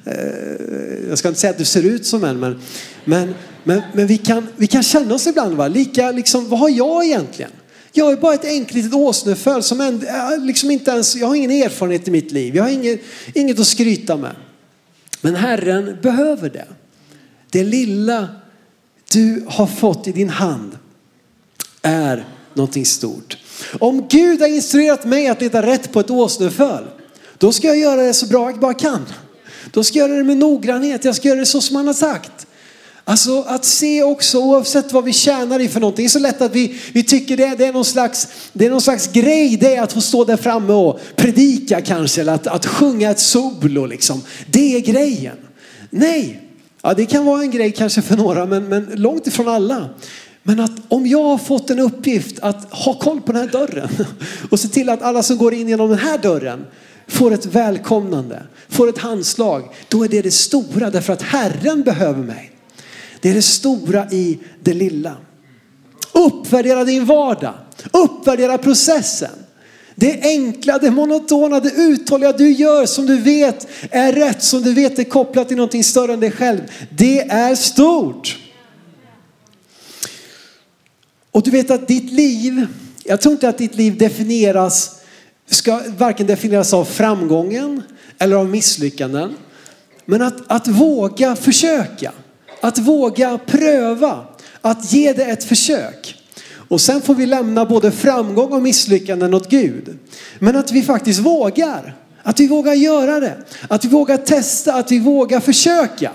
Eh, 0.04 1.08
jag 1.08 1.18
ska 1.18 1.28
inte 1.28 1.40
säga 1.40 1.50
att 1.50 1.58
du 1.58 1.64
ser 1.64 1.82
ut 1.82 2.06
som 2.06 2.24
en, 2.24 2.40
men, 2.40 2.60
men, 3.04 3.34
men, 3.64 3.82
men 3.92 4.06
vi, 4.06 4.18
kan, 4.18 4.48
vi 4.56 4.66
kan 4.66 4.82
känna 4.82 5.14
oss 5.14 5.26
ibland, 5.26 5.54
va? 5.54 5.68
Lika, 5.68 6.10
liksom, 6.10 6.48
vad 6.48 6.60
har 6.60 6.68
jag 6.68 7.04
egentligen? 7.04 7.50
Jag 7.92 8.12
är 8.12 8.16
bara 8.16 8.34
ett 8.34 8.44
enkelt 8.44 8.74
litet 8.74 8.94
åsneföl 8.94 9.62
som 9.62 9.80
en, 9.80 10.06
liksom 10.46 10.70
inte 10.70 10.90
ens, 10.90 11.16
jag 11.16 11.26
har 11.26 11.34
ingen 11.34 11.50
erfarenhet 11.50 12.08
i 12.08 12.10
mitt 12.10 12.32
liv. 12.32 12.56
Jag 12.56 12.62
har 12.62 12.70
inget, 12.70 13.00
inget 13.34 13.60
att 13.60 13.66
skryta 13.66 14.16
med. 14.16 14.36
Men 15.20 15.34
Herren 15.34 15.96
behöver 16.02 16.50
det. 16.50 16.66
Det 17.50 17.64
lilla 17.64 18.28
du 19.12 19.44
har 19.48 19.66
fått 19.66 20.08
i 20.08 20.12
din 20.12 20.28
hand 20.28 20.78
är 21.82 22.26
någonting 22.54 22.86
stort. 22.86 23.38
Om 23.78 24.08
Gud 24.08 24.40
har 24.40 24.48
instruerat 24.48 25.04
mig 25.04 25.28
att 25.28 25.40
leta 25.40 25.66
rätt 25.66 25.92
på 25.92 26.00
ett 26.00 26.10
åsneföl, 26.10 26.84
då 27.38 27.52
ska 27.52 27.66
jag 27.66 27.78
göra 27.78 28.02
det 28.02 28.14
så 28.14 28.26
bra 28.26 28.50
jag 28.50 28.60
bara 28.60 28.74
kan. 28.74 29.06
Då 29.72 29.84
ska 29.84 29.98
jag 29.98 30.08
göra 30.08 30.18
det 30.18 30.24
med 30.24 30.36
noggrannhet, 30.36 31.04
jag 31.04 31.16
ska 31.16 31.28
göra 31.28 31.40
det 31.40 31.46
så 31.46 31.60
som 31.60 31.76
han 31.76 31.86
har 31.86 31.94
sagt. 31.94 32.46
Alltså 33.04 33.42
att 33.42 33.64
se 33.64 34.02
också 34.02 34.38
oavsett 34.38 34.92
vad 34.92 35.04
vi 35.04 35.12
tjänar 35.12 35.60
i 35.60 35.68
för 35.68 35.80
någonting. 35.80 36.02
Det 36.02 36.06
är 36.06 36.10
så 36.10 36.18
lätt 36.18 36.42
att 36.42 36.54
vi, 36.54 36.80
vi 36.92 37.02
tycker 37.02 37.36
det, 37.36 37.54
det, 37.58 37.66
är 37.66 37.72
någon 37.72 37.84
slags, 37.84 38.28
det 38.52 38.66
är 38.66 38.70
någon 38.70 38.80
slags 38.80 39.12
grej 39.12 39.56
det 39.56 39.76
är 39.76 39.82
att 39.82 39.92
få 39.92 40.00
stå 40.00 40.24
där 40.24 40.36
framme 40.36 40.72
och 40.72 41.00
predika 41.16 41.80
kanske 41.80 42.20
eller 42.20 42.34
att, 42.34 42.46
att 42.46 42.66
sjunga 42.66 43.10
ett 43.10 43.20
solo 43.20 43.86
liksom. 43.86 44.22
Det 44.46 44.76
är 44.76 44.80
grejen. 44.80 45.36
Nej, 45.90 46.40
ja, 46.82 46.94
det 46.94 47.06
kan 47.06 47.24
vara 47.24 47.42
en 47.42 47.50
grej 47.50 47.72
kanske 47.72 48.02
för 48.02 48.16
några 48.16 48.46
men, 48.46 48.68
men 48.68 48.90
långt 48.94 49.26
ifrån 49.26 49.48
alla. 49.48 49.88
Men 50.42 50.60
att 50.60 50.72
om 50.88 51.06
jag 51.06 51.22
har 51.22 51.38
fått 51.38 51.70
en 51.70 51.78
uppgift 51.78 52.38
att 52.40 52.72
ha 52.72 52.94
koll 52.94 53.20
på 53.20 53.32
den 53.32 53.42
här 53.42 53.48
dörren 53.48 53.88
och 54.50 54.60
se 54.60 54.68
till 54.68 54.88
att 54.88 55.02
alla 55.02 55.22
som 55.22 55.38
går 55.38 55.54
in 55.54 55.68
genom 55.68 55.90
den 55.90 55.98
här 55.98 56.18
dörren 56.18 56.64
får 57.06 57.32
ett 57.32 57.46
välkomnande, 57.46 58.42
får 58.68 58.88
ett 58.88 58.98
handslag. 58.98 59.74
Då 59.88 60.04
är 60.04 60.08
det 60.08 60.22
det 60.22 60.30
stora 60.30 60.90
därför 60.90 61.12
att 61.12 61.22
Herren 61.22 61.82
behöver 61.82 62.22
mig. 62.22 62.51
Det 63.22 63.30
är 63.30 63.34
det 63.34 63.42
stora 63.42 64.10
i 64.10 64.38
det 64.60 64.74
lilla. 64.74 65.16
Uppvärdera 66.12 66.84
din 66.84 67.04
vardag. 67.04 67.54
Uppvärdera 67.92 68.58
processen. 68.58 69.30
Det 69.94 70.22
enkla, 70.22 70.78
det 70.78 70.90
monotona, 70.90 71.60
det 71.60 71.72
uthålliga 71.76 72.32
du 72.32 72.50
gör 72.50 72.86
som 72.86 73.06
du 73.06 73.16
vet 73.16 73.68
är 73.90 74.12
rätt, 74.12 74.42
som 74.42 74.62
du 74.62 74.74
vet 74.74 74.98
är 74.98 75.04
kopplat 75.04 75.48
till 75.48 75.56
någonting 75.56 75.84
större 75.84 76.12
än 76.12 76.20
dig 76.20 76.30
själv. 76.30 76.60
Det 76.90 77.20
är 77.20 77.54
stort. 77.54 78.38
Och 81.30 81.42
du 81.42 81.50
vet 81.50 81.70
att 81.70 81.88
ditt 81.88 82.12
liv, 82.12 82.66
jag 83.04 83.20
tror 83.20 83.32
inte 83.32 83.48
att 83.48 83.58
ditt 83.58 83.74
liv 83.74 83.98
definieras, 83.98 85.00
ska 85.50 85.80
varken 85.98 86.26
definieras 86.26 86.74
av 86.74 86.84
framgången 86.84 87.82
eller 88.18 88.36
av 88.36 88.48
misslyckanden. 88.48 89.34
Men 90.04 90.22
att, 90.22 90.36
att 90.46 90.68
våga 90.68 91.36
försöka. 91.36 92.12
Att 92.62 92.78
våga 92.78 93.38
pröva, 93.46 94.24
att 94.60 94.92
ge 94.92 95.12
det 95.12 95.24
ett 95.24 95.44
försök. 95.44 96.22
Och 96.68 96.80
sen 96.80 97.02
får 97.02 97.14
vi 97.14 97.26
lämna 97.26 97.64
både 97.64 97.90
framgång 97.90 98.52
och 98.52 98.62
misslyckanden 98.62 99.34
åt 99.34 99.50
Gud. 99.50 99.98
Men 100.38 100.56
att 100.56 100.72
vi 100.72 100.82
faktiskt 100.82 101.20
vågar. 101.20 101.96
Att 102.22 102.40
vi 102.40 102.48
vågar 102.48 102.74
göra 102.74 103.20
det. 103.20 103.36
Att 103.68 103.84
vi 103.84 103.88
vågar 103.88 104.16
testa, 104.16 104.74
att 104.74 104.92
vi 104.92 104.98
vågar 104.98 105.40
försöka. 105.40 106.10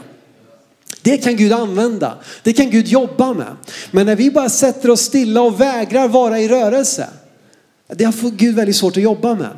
Det 1.01 1.17
kan 1.17 1.35
Gud 1.35 1.53
använda. 1.53 2.17
Det 2.43 2.53
kan 2.53 2.69
Gud 2.69 2.87
jobba 2.87 3.33
med. 3.33 3.55
Men 3.91 4.05
när 4.05 4.15
vi 4.15 4.31
bara 4.31 4.49
sätter 4.49 4.89
oss 4.89 5.01
stilla 5.01 5.41
och 5.41 5.61
vägrar 5.61 6.07
vara 6.07 6.39
i 6.39 6.47
rörelse. 6.47 7.07
Det 7.95 8.03
har 8.03 8.31
Gud 8.31 8.55
väldigt 8.55 8.75
svårt 8.75 8.97
att 8.97 9.03
jobba 9.03 9.35
med. 9.35 9.57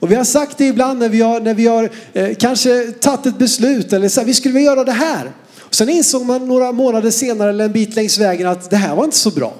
Och 0.00 0.10
vi 0.10 0.14
har 0.14 0.24
sagt 0.24 0.58
det 0.58 0.66
ibland 0.66 0.98
när 0.98 1.08
vi 1.08 1.20
har, 1.20 1.40
när 1.40 1.54
vi 1.54 1.66
har 1.66 1.90
eh, 2.12 2.34
kanske 2.34 2.86
tagit 2.86 3.26
ett 3.26 3.38
beslut 3.38 3.92
eller 3.92 4.08
så 4.08 4.20
här, 4.20 4.26
vi 4.26 4.34
skulle 4.34 4.54
vilja 4.54 4.70
göra 4.70 4.84
det 4.84 4.92
här. 4.92 5.30
Sen 5.70 5.88
insåg 5.88 6.26
man 6.26 6.48
några 6.48 6.72
månader 6.72 7.10
senare 7.10 7.50
eller 7.50 7.64
en 7.64 7.72
bit 7.72 7.96
längs 7.96 8.18
vägen 8.18 8.46
att 8.46 8.70
det 8.70 8.76
här 8.76 8.96
var 8.96 9.04
inte 9.04 9.16
så 9.16 9.30
bra. 9.30 9.54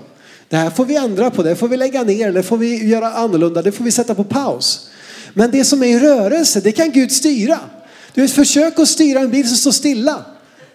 Det 0.49 0.57
här 0.57 0.71
får 0.71 0.85
vi 0.85 0.97
ändra 0.97 1.31
på, 1.31 1.43
det 1.43 1.57
får 1.57 1.69
vi 1.69 1.77
lägga 1.77 2.03
ner, 2.03 2.33
det 2.33 2.43
får 2.43 2.57
vi 2.57 2.89
göra 2.89 3.13
annorlunda, 3.13 3.63
det 3.63 3.73
får 3.73 3.85
vi 3.85 3.91
sätta 3.91 4.15
på 4.15 4.25
paus. 4.25 4.91
Men 5.35 5.51
det 5.51 5.65
som 5.65 5.83
är 5.83 5.87
i 5.87 5.99
rörelse, 5.99 6.61
det 6.61 6.73
kan 6.73 6.91
Gud 6.91 7.13
styra. 7.13 7.59
Du 8.15 8.21
vet, 8.21 8.31
försök 8.31 8.79
att 8.79 8.89
styra 8.89 9.21
en 9.21 9.31
bil 9.31 9.49
som 9.49 9.57
står 9.57 9.71
stilla. 9.71 10.25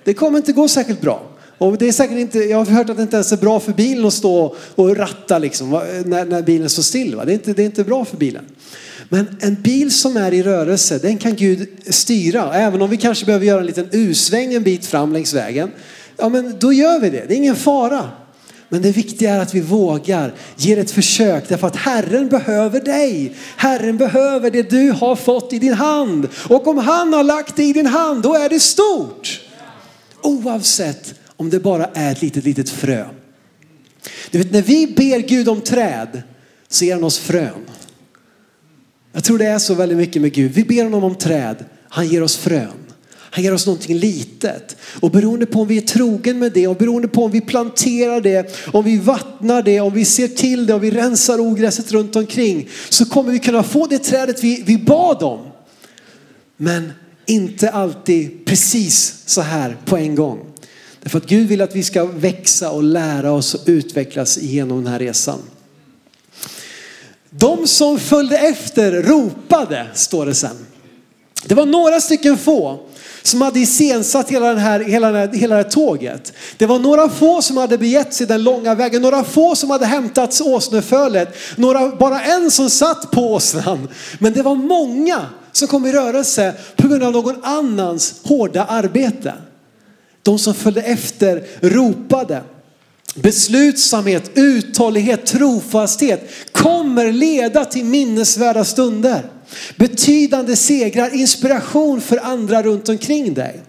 Det 0.04 0.14
kommer 0.14 0.38
inte 0.38 0.52
gå 0.52 0.68
särskilt 0.68 1.02
bra. 1.02 1.35
Och 1.58 1.78
det 1.78 1.88
är 1.88 1.92
säkert 1.92 2.18
inte, 2.18 2.40
jag 2.40 2.58
har 2.58 2.66
hört 2.66 2.90
att 2.90 2.98
det 2.98 3.04
inte 3.04 3.16
ens 3.16 3.32
är 3.32 3.38
bra 3.38 3.60
för 3.60 3.74
bilen 3.74 4.06
att 4.06 4.14
stå 4.14 4.56
och 4.76 4.98
ratta 4.98 5.40
liksom, 5.40 5.70
när, 6.06 6.26
när 6.26 6.42
bilen 6.42 6.70
står 6.70 6.84
still. 6.84 7.16
Va? 7.16 7.26
Det, 7.26 7.32
är 7.32 7.34
inte, 7.34 7.54
det 7.54 7.62
är 7.62 7.66
inte 7.66 7.84
bra 7.84 8.06
för 8.06 8.18
bilen. 8.18 8.46
Men 9.10 9.38
en 9.40 9.56
bil 9.56 9.92
som 9.92 10.18
är 10.18 10.34
i 10.34 10.44
rörelse, 10.44 10.98
den 10.98 11.18
kan 11.18 11.36
Gud 11.36 11.68
styra. 11.88 12.54
Även 12.54 12.82
om 12.82 12.90
vi 12.90 12.98
kanske 12.98 13.26
behöver 13.26 13.46
göra 13.46 13.60
en 13.60 13.66
liten 13.66 13.90
U-sväng 13.92 14.54
en 14.54 14.64
bit 14.64 14.86
fram 14.86 15.14
längs 15.14 15.34
vägen. 15.34 15.72
Ja 16.18 16.30
men 16.30 16.56
då 16.60 16.74
gör 16.74 17.00
vi 17.00 17.10
det, 17.10 17.26
det 17.28 17.34
är 17.34 17.38
ingen 17.38 17.56
fara. 17.56 18.10
Men 18.70 18.82
det 18.82 18.92
viktiga 18.92 19.34
är 19.34 19.40
att 19.40 19.54
vi 19.54 19.62
vågar, 19.62 20.34
ger 20.56 20.78
ett 20.78 20.92
försök 20.92 21.50
därför 21.50 21.68
att 21.68 21.76
Herren 21.76 22.30
behöver 22.30 22.80
dig. 22.80 23.36
Herren 23.56 23.98
behöver 23.98 24.52
det 24.52 24.70
du 24.70 24.92
har 24.92 25.16
fått 25.16 25.54
i 25.54 25.60
din 25.60 25.74
hand. 25.74 26.28
Och 26.50 26.68
om 26.68 26.78
han 26.78 27.14
har 27.14 27.24
lagt 27.24 27.56
det 27.56 27.64
i 27.64 27.74
din 27.74 27.86
hand, 27.86 28.24
då 28.24 28.34
är 28.34 28.50
det 28.50 28.60
stort. 28.60 29.42
Oavsett 30.22 31.14
om 31.38 31.50
det 31.50 31.60
bara 31.60 31.86
är 31.86 32.12
ett 32.12 32.22
litet, 32.22 32.46
litet 32.46 32.70
frö. 32.70 33.06
Du 34.32 34.38
vet 34.38 34.52
när 34.52 34.62
vi 34.62 34.88
ber 34.88 35.20
Gud 35.20 35.50
om 35.50 35.62
träd 35.62 36.22
så 36.68 36.86
ger 36.86 36.94
han 36.94 37.04
oss 37.04 37.20
frön. 37.20 37.70
Jag 39.14 39.24
tror 39.24 39.38
det 39.38 39.46
är 39.46 39.60
så 39.60 39.74
väldigt 39.74 39.98
mycket 39.98 40.22
med 40.22 40.34
Gud. 40.34 40.52
Vi 40.52 40.64
ber 40.64 40.84
honom 40.84 41.04
om 41.04 41.16
träd, 41.16 41.66
han 41.90 42.08
ger 42.08 42.24
oss 42.24 42.38
frön. 42.38 42.86
Han 43.36 43.44
ger 43.44 43.54
oss 43.54 43.66
någonting 43.66 43.98
litet. 43.98 44.78
Och 45.00 45.12
beroende 45.12 45.46
på 45.46 45.62
om 45.62 45.68
vi 45.68 45.78
är 45.78 45.82
trogen 45.82 46.40
med 46.40 46.52
det 46.52 46.68
och 46.68 46.76
beroende 46.76 47.08
på 47.08 47.26
om 47.26 47.32
vi 47.32 47.42
planterar 47.42 48.22
det, 48.22 48.56
om 48.74 48.84
vi 48.84 48.98
vattnar 48.98 49.64
det, 49.64 49.80
om 49.80 49.94
vi 49.94 50.06
ser 50.06 50.28
till 50.28 50.66
det 50.66 50.74
och 50.74 50.84
vi 50.84 50.92
rensar 50.92 51.40
ogräset 51.40 51.92
runt 51.92 52.16
omkring 52.16 52.70
så 52.90 53.06
kommer 53.06 53.32
vi 53.32 53.40
kunna 53.40 53.64
få 53.64 53.88
det 53.88 53.98
trädet 53.98 54.44
vi, 54.44 54.64
vi 54.66 54.78
bad 54.78 55.24
om. 55.24 55.48
Men 56.58 56.92
inte 57.26 57.70
alltid 57.70 58.46
precis 58.46 59.24
så 59.26 59.42
här 59.42 59.78
på 59.86 59.98
en 59.98 60.16
gång. 60.16 60.40
Därför 61.06 61.18
att 61.18 61.26
Gud 61.26 61.48
vill 61.48 61.62
att 61.62 61.76
vi 61.76 61.84
ska 61.84 62.06
växa 62.06 62.72
och 62.72 62.84
lära 62.84 63.32
oss 63.32 63.54
och 63.54 63.62
utvecklas 63.66 64.38
genom 64.38 64.84
den 64.84 64.94
här 64.94 65.00
resan. 65.00 65.40
De 67.30 67.68
som 67.68 68.00
följde 68.00 68.38
efter 68.38 68.92
ropade, 68.92 69.88
står 69.94 70.26
det 70.26 70.36
sen. 70.36 70.66
Det 71.46 71.56
var 71.56 71.66
några 71.66 72.02
stycken 72.02 72.38
få 72.38 72.80
som 73.22 73.42
hade 73.42 73.60
iscensatt 73.60 74.30
hela, 74.30 74.48
den 74.48 74.58
här, 74.58 74.80
hela, 74.80 75.12
den 75.12 75.16
här, 75.16 75.40
hela 75.40 75.56
det 75.56 75.64
här 75.64 75.70
tåget. 75.70 76.34
Det 76.58 76.66
var 76.66 76.80
några 76.80 77.10
få 77.10 77.42
som 77.42 77.58
hade 77.58 77.78
begett 77.78 78.14
sig 78.14 78.28
den 78.28 78.44
långa 78.44 78.76
vägen, 78.76 79.02
några 79.02 79.24
få 79.24 79.56
som 79.56 79.70
hade 79.70 79.86
hämtat 79.86 80.42
åsnefölet, 80.42 81.36
några, 81.56 81.90
bara 81.90 82.22
en 82.22 82.52
som 82.52 82.70
satt 82.70 83.12
på 83.12 83.34
åsnan. 83.34 83.88
Men 84.20 84.34
det 84.34 84.42
var 84.42 84.56
många 84.56 85.26
som 85.52 85.68
kom 85.68 85.86
i 85.86 85.92
rörelse 85.92 86.54
på 86.76 86.88
grund 86.88 87.04
av 87.04 87.12
någon 87.12 87.44
annans 87.44 88.16
hårda 88.24 88.66
arbete. 88.66 89.34
De 90.26 90.40
som 90.40 90.54
följde 90.54 90.82
efter 90.82 91.44
ropade. 91.62 92.42
Beslutsamhet, 93.16 94.32
uthållighet, 94.34 95.26
trofasthet 95.26 96.30
kommer 96.52 97.12
leda 97.12 97.66
till 97.66 97.86
minnesvärda 97.86 98.64
stunder. 98.64 99.32
Betydande 99.76 100.56
segrar, 100.56 101.16
inspiration 101.16 102.02
för 102.02 102.18
andra 102.18 102.64
runt 102.64 102.90
omkring 102.90 103.34
dig. 103.34 103.62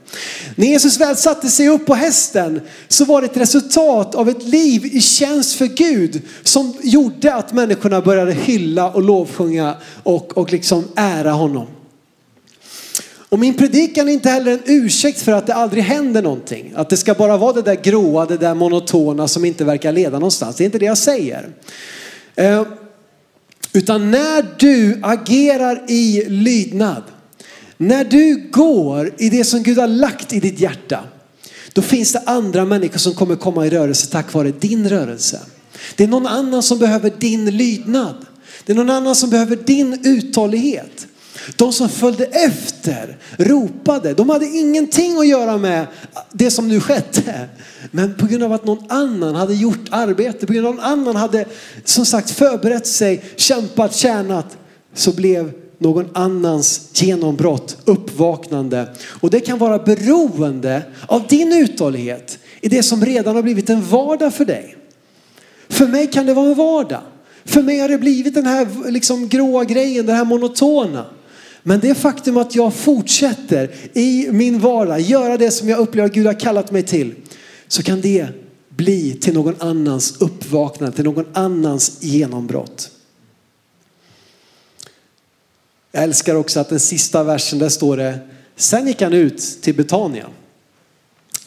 När 0.54 0.66
Jesus 0.66 1.00
väl 1.00 1.16
satte 1.16 1.48
sig 1.48 1.68
upp 1.68 1.86
på 1.86 1.94
hästen 1.94 2.60
så 2.88 3.04
var 3.04 3.20
det 3.20 3.26
ett 3.26 3.36
resultat 3.36 4.14
av 4.14 4.28
ett 4.28 4.42
liv 4.42 4.86
i 4.86 5.00
tjänst 5.00 5.54
för 5.54 5.66
Gud 5.66 6.22
som 6.42 6.74
gjorde 6.82 7.34
att 7.34 7.52
människorna 7.52 8.00
började 8.00 8.32
hylla 8.32 8.90
och 8.90 9.02
lovsjunga 9.02 9.74
och, 10.02 10.38
och 10.38 10.52
liksom 10.52 10.84
ära 10.96 11.32
honom. 11.32 11.66
Och 13.28 13.38
min 13.38 13.54
predikan 13.54 14.08
är 14.08 14.12
inte 14.12 14.30
heller 14.30 14.52
en 14.52 14.62
ursäkt 14.64 15.22
för 15.22 15.32
att 15.32 15.46
det 15.46 15.54
aldrig 15.54 15.82
händer 15.82 16.22
någonting. 16.22 16.72
Att 16.76 16.90
det 16.90 16.96
ska 16.96 17.14
bara 17.14 17.36
vara 17.36 17.52
det 17.52 17.62
där 17.62 17.74
gråa, 17.74 18.26
det 18.26 18.36
där 18.36 18.54
monotona 18.54 19.28
som 19.28 19.44
inte 19.44 19.64
verkar 19.64 19.92
leda 19.92 20.18
någonstans. 20.18 20.56
Det 20.56 20.64
är 20.64 20.66
inte 20.66 20.78
det 20.78 20.86
jag 20.86 20.98
säger. 20.98 21.48
Eh, 22.34 22.66
utan 23.72 24.10
när 24.10 24.46
du 24.58 25.00
agerar 25.02 25.84
i 25.88 26.24
lydnad, 26.28 27.02
när 27.76 28.04
du 28.04 28.50
går 28.52 29.14
i 29.18 29.28
det 29.28 29.44
som 29.44 29.62
Gud 29.62 29.78
har 29.78 29.88
lagt 29.88 30.32
i 30.32 30.40
ditt 30.40 30.60
hjärta, 30.60 31.00
då 31.72 31.82
finns 31.82 32.12
det 32.12 32.22
andra 32.26 32.64
människor 32.64 32.98
som 32.98 33.14
kommer 33.14 33.36
komma 33.36 33.66
i 33.66 33.70
rörelse 33.70 34.10
tack 34.10 34.32
vare 34.32 34.50
din 34.50 34.88
rörelse. 34.88 35.40
Det 35.96 36.04
är 36.04 36.08
någon 36.08 36.26
annan 36.26 36.62
som 36.62 36.78
behöver 36.78 37.12
din 37.18 37.56
lydnad. 37.56 38.14
Det 38.64 38.72
är 38.72 38.76
någon 38.76 38.90
annan 38.90 39.14
som 39.14 39.30
behöver 39.30 39.56
din 39.56 40.00
uthållighet. 40.04 41.06
De 41.56 41.72
som 41.72 41.88
följde 41.88 42.24
efter 42.24 43.18
ropade. 43.36 44.14
De 44.14 44.30
hade 44.30 44.46
ingenting 44.46 45.18
att 45.18 45.26
göra 45.28 45.56
med 45.56 45.86
det 46.32 46.50
som 46.50 46.68
nu 46.68 46.80
skedde. 46.80 47.48
Men 47.90 48.14
på 48.14 48.26
grund 48.26 48.42
av 48.42 48.52
att 48.52 48.64
någon 48.64 48.90
annan 48.90 49.34
hade 49.34 49.54
gjort 49.54 49.84
arbete, 49.90 50.46
på 50.46 50.52
grund 50.52 50.66
av 50.66 50.72
att 50.72 50.78
någon 50.78 50.92
annan 50.92 51.16
hade 51.16 51.44
som 51.84 52.06
sagt 52.06 52.30
förberett 52.30 52.86
sig, 52.86 53.24
kämpat, 53.36 53.94
tjänat, 53.94 54.56
så 54.94 55.12
blev 55.12 55.52
någon 55.78 56.06
annans 56.12 56.90
genombrott, 56.92 57.76
uppvaknande. 57.84 58.88
Och 59.20 59.30
det 59.30 59.40
kan 59.40 59.58
vara 59.58 59.78
beroende 59.78 60.82
av 61.06 61.26
din 61.26 61.52
uthållighet 61.52 62.38
i 62.60 62.68
det 62.68 62.82
som 62.82 63.04
redan 63.04 63.36
har 63.36 63.42
blivit 63.42 63.70
en 63.70 63.82
vardag 63.82 64.34
för 64.34 64.44
dig. 64.44 64.76
För 65.68 65.86
mig 65.86 66.06
kan 66.06 66.26
det 66.26 66.34
vara 66.34 66.46
en 66.46 66.54
vardag. 66.54 67.00
För 67.44 67.62
mig 67.62 67.78
har 67.78 67.88
det 67.88 67.98
blivit 67.98 68.34
den 68.34 68.46
här 68.46 68.90
liksom 68.90 69.28
gråa 69.28 69.64
grejen, 69.64 70.06
det 70.06 70.12
här 70.12 70.24
monotona. 70.24 71.04
Men 71.68 71.80
det 71.80 71.94
faktum 71.94 72.36
att 72.36 72.54
jag 72.54 72.74
fortsätter 72.74 73.74
i 73.92 74.28
min 74.32 74.58
vardag 74.58 75.00
göra 75.00 75.36
det 75.36 75.50
som 75.50 75.68
jag 75.68 75.78
upplever 75.78 76.08
att 76.08 76.14
Gud 76.14 76.26
har 76.26 76.40
kallat 76.40 76.70
mig 76.70 76.82
till 76.82 77.14
så 77.68 77.82
kan 77.82 78.00
det 78.00 78.28
bli 78.68 79.14
till 79.14 79.34
någon 79.34 79.54
annans 79.58 80.20
uppvaknande, 80.20 80.96
till 80.96 81.04
någon 81.04 81.24
annans 81.32 82.02
genombrott. 82.02 82.90
Jag 85.92 86.02
älskar 86.02 86.34
också 86.34 86.60
att 86.60 86.68
den 86.68 86.80
sista 86.80 87.22
versen 87.24 87.58
där 87.58 87.68
står 87.68 87.96
det, 87.96 88.18
sen 88.56 88.86
gick 88.86 89.02
han 89.02 89.12
ut 89.12 89.38
till 89.62 89.74
Betania. 89.74 90.26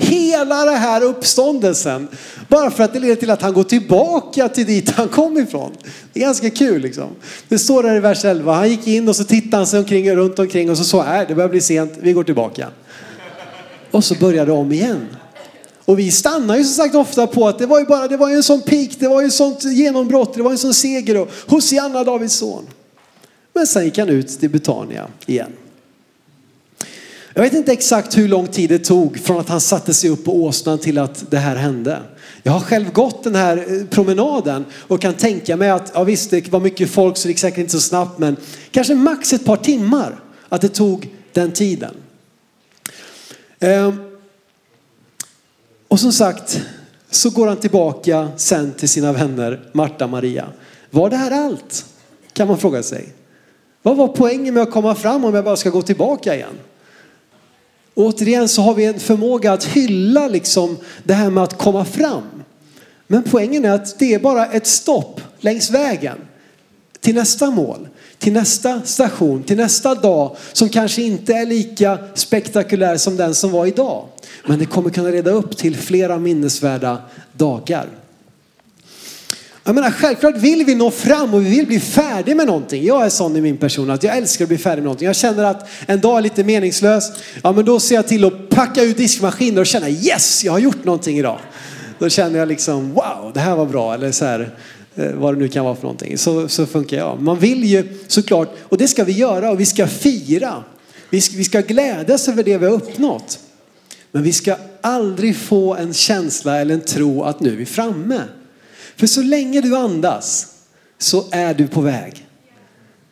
Hela 0.01 0.65
den 0.65 0.75
här 0.75 1.03
uppståndelsen. 1.03 2.07
Bara 2.47 2.71
för 2.71 2.83
att 2.83 2.93
det 2.93 2.99
leder 2.99 3.15
till 3.15 3.29
att 3.29 3.41
han 3.41 3.53
går 3.53 3.63
tillbaka 3.63 4.49
till 4.49 4.65
dit 4.65 4.89
han 4.89 5.07
kom 5.07 5.37
ifrån. 5.37 5.71
Det 6.13 6.19
är 6.19 6.23
ganska 6.23 6.49
kul 6.49 6.81
liksom. 6.81 7.09
Det 7.47 7.59
står 7.59 7.83
där 7.83 7.95
i 7.95 7.99
vers 7.99 8.25
11. 8.25 8.53
Han 8.53 8.69
gick 8.69 8.87
in 8.87 9.09
och 9.09 9.15
så 9.15 9.23
tittade 9.23 9.57
han 9.57 9.67
sig 9.67 9.79
omkring 9.79 10.15
runt 10.15 10.39
omkring 10.39 10.69
och 10.69 10.77
så 10.77 10.83
sa 10.83 11.03
här, 11.03 11.25
det 11.25 11.35
börjar 11.35 11.49
bli 11.49 11.61
sent, 11.61 11.93
vi 12.01 12.13
går 12.13 12.23
tillbaka. 12.23 12.67
Och 13.91 14.03
så 14.03 14.15
börjar 14.15 14.45
det 14.45 14.51
om 14.51 14.71
igen. 14.71 15.07
Och 15.85 15.99
vi 15.99 16.11
stannar 16.11 16.57
ju 16.57 16.63
som 16.63 16.73
sagt 16.73 16.95
ofta 16.95 17.27
på 17.27 17.47
att 17.47 17.59
det 17.59 17.65
var 17.65 17.79
ju 17.79 17.85
bara, 17.85 18.07
det 18.07 18.17
var 18.17 18.29
ju 18.29 18.35
en 18.35 18.43
sån 18.43 18.61
peak, 18.61 18.89
det 18.99 19.07
var 19.07 19.21
ju 19.21 19.27
ett 19.27 19.33
sånt 19.33 19.63
genombrott, 19.63 20.33
det 20.33 20.43
var 20.43 20.51
en 20.51 20.57
sån 20.57 20.73
seger 20.73 21.17
och 21.17 21.29
Hosianna 21.47 22.03
Davids 22.03 22.33
son. 22.33 22.67
Men 23.53 23.67
sen 23.67 23.85
gick 23.85 23.97
han 23.97 24.09
ut 24.09 24.39
till 24.39 24.49
Betania 24.49 25.07
igen. 25.25 25.51
Jag 27.39 27.43
vet 27.43 27.53
inte 27.53 27.71
exakt 27.71 28.17
hur 28.17 28.27
lång 28.27 28.47
tid 28.47 28.69
det 28.69 28.79
tog 28.79 29.19
från 29.19 29.39
att 29.39 29.49
han 29.49 29.61
satte 29.61 29.93
sig 29.93 30.09
upp 30.09 30.25
på 30.25 30.43
åsnan 30.43 30.79
till 30.79 30.97
att 30.97 31.31
det 31.31 31.37
här 31.37 31.55
hände. 31.55 32.01
Jag 32.43 32.51
har 32.51 32.59
själv 32.59 32.91
gått 32.91 33.23
den 33.23 33.35
här 33.35 33.57
eh, 33.57 33.85
promenaden 33.85 34.65
och 34.87 35.01
kan 35.01 35.13
tänka 35.13 35.57
mig 35.57 35.69
att, 35.69 35.91
ja 35.93 36.03
visst 36.03 36.31
det 36.31 36.51
var 36.51 36.59
mycket 36.59 36.89
folk 36.89 37.17
så 37.17 37.27
det 37.27 37.31
gick 37.31 37.39
säkert 37.39 37.57
inte 37.57 37.71
så 37.71 37.79
snabbt 37.79 38.19
men 38.19 38.35
kanske 38.71 38.95
max 38.95 39.33
ett 39.33 39.45
par 39.45 39.55
timmar 39.55 40.19
att 40.49 40.61
det 40.61 40.69
tog 40.69 41.09
den 41.33 41.51
tiden. 41.51 41.95
Ehm, 43.59 43.99
och 45.87 45.99
som 45.99 46.11
sagt 46.11 46.61
så 47.09 47.29
går 47.29 47.47
han 47.47 47.57
tillbaka 47.57 48.29
sen 48.37 48.73
till 48.73 48.89
sina 48.89 49.13
vänner 49.13 49.69
Marta 49.73 50.05
och 50.05 50.11
Maria. 50.11 50.45
Var 50.89 51.09
det 51.09 51.17
här 51.17 51.45
allt? 51.45 51.85
Kan 52.33 52.47
man 52.47 52.57
fråga 52.57 52.83
sig. 52.83 53.13
Vad 53.81 53.97
var 53.97 54.07
poängen 54.07 54.53
med 54.53 54.63
att 54.63 54.71
komma 54.71 54.95
fram 54.95 55.25
om 55.25 55.35
jag 55.35 55.43
bara 55.43 55.57
ska 55.57 55.69
gå 55.69 55.81
tillbaka 55.81 56.35
igen? 56.35 56.55
Återigen 57.99 58.47
så 58.47 58.61
har 58.61 58.73
vi 58.73 58.85
en 58.85 58.99
förmåga 58.99 59.53
att 59.53 59.65
hylla 59.65 60.27
liksom 60.27 60.77
det 61.03 61.13
här 61.13 61.29
med 61.29 61.43
att 61.43 61.57
komma 61.57 61.85
fram. 61.85 62.23
Men 63.07 63.23
poängen 63.23 63.65
är 63.65 63.71
att 63.71 63.99
det 63.99 64.13
är 64.13 64.19
bara 64.19 64.45
ett 64.45 64.67
stopp 64.67 65.21
längs 65.39 65.69
vägen 65.69 66.17
till 66.99 67.15
nästa 67.15 67.49
mål, 67.49 67.87
till 68.17 68.33
nästa 68.33 68.81
station, 68.81 69.43
till 69.43 69.57
nästa 69.57 69.95
dag 69.95 70.35
som 70.53 70.69
kanske 70.69 71.01
inte 71.01 71.33
är 71.33 71.45
lika 71.45 71.97
spektakulär 72.13 72.97
som 72.97 73.17
den 73.17 73.35
som 73.35 73.51
var 73.51 73.65
idag. 73.65 74.05
Men 74.47 74.59
det 74.59 74.65
kommer 74.65 74.89
kunna 74.89 75.11
reda 75.11 75.31
upp 75.31 75.57
till 75.57 75.75
flera 75.75 76.17
minnesvärda 76.17 76.97
dagar. 77.33 77.87
Jag 79.69 79.75
menar, 79.75 79.91
självklart 79.91 80.37
vill 80.37 80.65
vi 80.65 80.75
nå 80.75 80.91
fram 80.91 81.33
och 81.33 81.45
vi 81.45 81.49
vill 81.49 81.67
bli 81.67 81.79
färdig 81.79 82.35
med 82.35 82.47
någonting. 82.47 82.85
Jag 82.85 83.05
är 83.05 83.09
sån 83.09 83.35
i 83.35 83.41
min 83.41 83.57
person 83.57 83.89
att 83.89 84.03
jag 84.03 84.17
älskar 84.17 84.45
att 84.45 84.49
bli 84.49 84.57
färdig 84.57 84.77
med 84.77 84.83
någonting. 84.83 85.05
Jag 85.05 85.15
känner 85.15 85.43
att 85.43 85.69
en 85.85 85.99
dag 85.99 86.17
är 86.17 86.21
lite 86.21 86.43
meningslös. 86.43 87.11
Ja, 87.43 87.51
men 87.51 87.65
då 87.65 87.79
ser 87.79 87.95
jag 87.95 88.07
till 88.07 88.25
att 88.25 88.49
packa 88.49 88.83
ut 88.83 88.97
diskmaskinen 88.97 89.57
och 89.57 89.65
känna 89.65 89.89
yes, 89.89 90.43
jag 90.43 90.51
har 90.51 90.59
gjort 90.59 90.83
någonting 90.83 91.17
idag. 91.17 91.39
Då 91.99 92.09
känner 92.09 92.39
jag 92.39 92.47
liksom 92.47 92.93
wow, 92.93 93.31
det 93.33 93.39
här 93.39 93.55
var 93.55 93.65
bra. 93.65 93.93
Eller 93.93 94.11
så 94.11 94.25
här, 94.25 94.55
eh, 94.95 95.11
vad 95.11 95.33
det 95.33 95.39
nu 95.39 95.47
kan 95.47 95.65
vara 95.65 95.75
för 95.75 95.83
någonting. 95.83 96.17
Så, 96.17 96.47
så 96.47 96.65
funkar 96.65 96.97
jag. 96.97 97.21
Man 97.21 97.39
vill 97.39 97.63
ju 97.63 97.99
såklart, 98.07 98.55
och 98.61 98.77
det 98.77 98.87
ska 98.87 99.03
vi 99.03 99.11
göra 99.11 99.51
och 99.51 99.59
vi 99.59 99.65
ska 99.65 99.87
fira. 99.87 100.63
Vi 101.09 101.21
ska, 101.21 101.37
vi 101.37 101.43
ska 101.43 101.61
glädjas 101.61 102.27
över 102.27 102.43
det 102.43 102.57
vi 102.57 102.65
har 102.65 102.73
uppnått. 102.73 103.39
Men 104.11 104.23
vi 104.23 104.33
ska 104.33 104.55
aldrig 104.81 105.35
få 105.35 105.75
en 105.75 105.93
känsla 105.93 106.57
eller 106.57 106.73
en 106.73 106.81
tro 106.81 107.23
att 107.23 107.39
nu 107.39 107.53
är 107.53 107.57
vi 107.57 107.65
framme. 107.65 108.21
För 108.99 109.07
så 109.07 109.21
länge 109.21 109.61
du 109.61 109.75
andas 109.75 110.47
så 110.97 111.25
är 111.31 111.53
du 111.53 111.67
på 111.67 111.81
väg. 111.81 112.25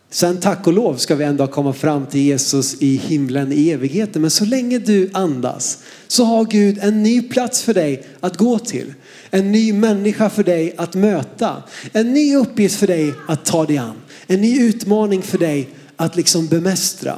Sen 0.09 0.39
tack 0.39 0.67
och 0.67 0.73
lov 0.73 0.95
ska 0.95 1.15
vi 1.15 1.23
ändå 1.23 1.47
komma 1.47 1.73
fram 1.73 2.05
till 2.05 2.21
Jesus 2.21 2.81
i 2.81 2.95
himlen 2.95 3.51
i 3.51 3.69
evigheten. 3.69 4.21
Men 4.21 4.31
så 4.31 4.45
länge 4.45 4.79
du 4.79 5.09
andas 5.13 5.77
så 6.07 6.23
har 6.23 6.45
Gud 6.45 6.79
en 6.81 7.03
ny 7.03 7.21
plats 7.21 7.61
för 7.63 7.73
dig 7.73 8.07
att 8.19 8.37
gå 8.37 8.59
till. 8.59 8.93
En 9.29 9.51
ny 9.51 9.73
människa 9.73 10.29
för 10.29 10.43
dig 10.43 10.73
att 10.77 10.95
möta. 10.95 11.63
En 11.91 12.13
ny 12.13 12.35
uppgift 12.35 12.79
för 12.79 12.87
dig 12.87 13.13
att 13.27 13.45
ta 13.45 13.65
dig 13.65 13.77
an. 13.77 13.95
En 14.27 14.41
ny 14.41 14.59
utmaning 14.59 15.21
för 15.21 15.37
dig 15.37 15.69
att 15.95 16.15
liksom 16.15 16.47
bemästra. 16.47 17.17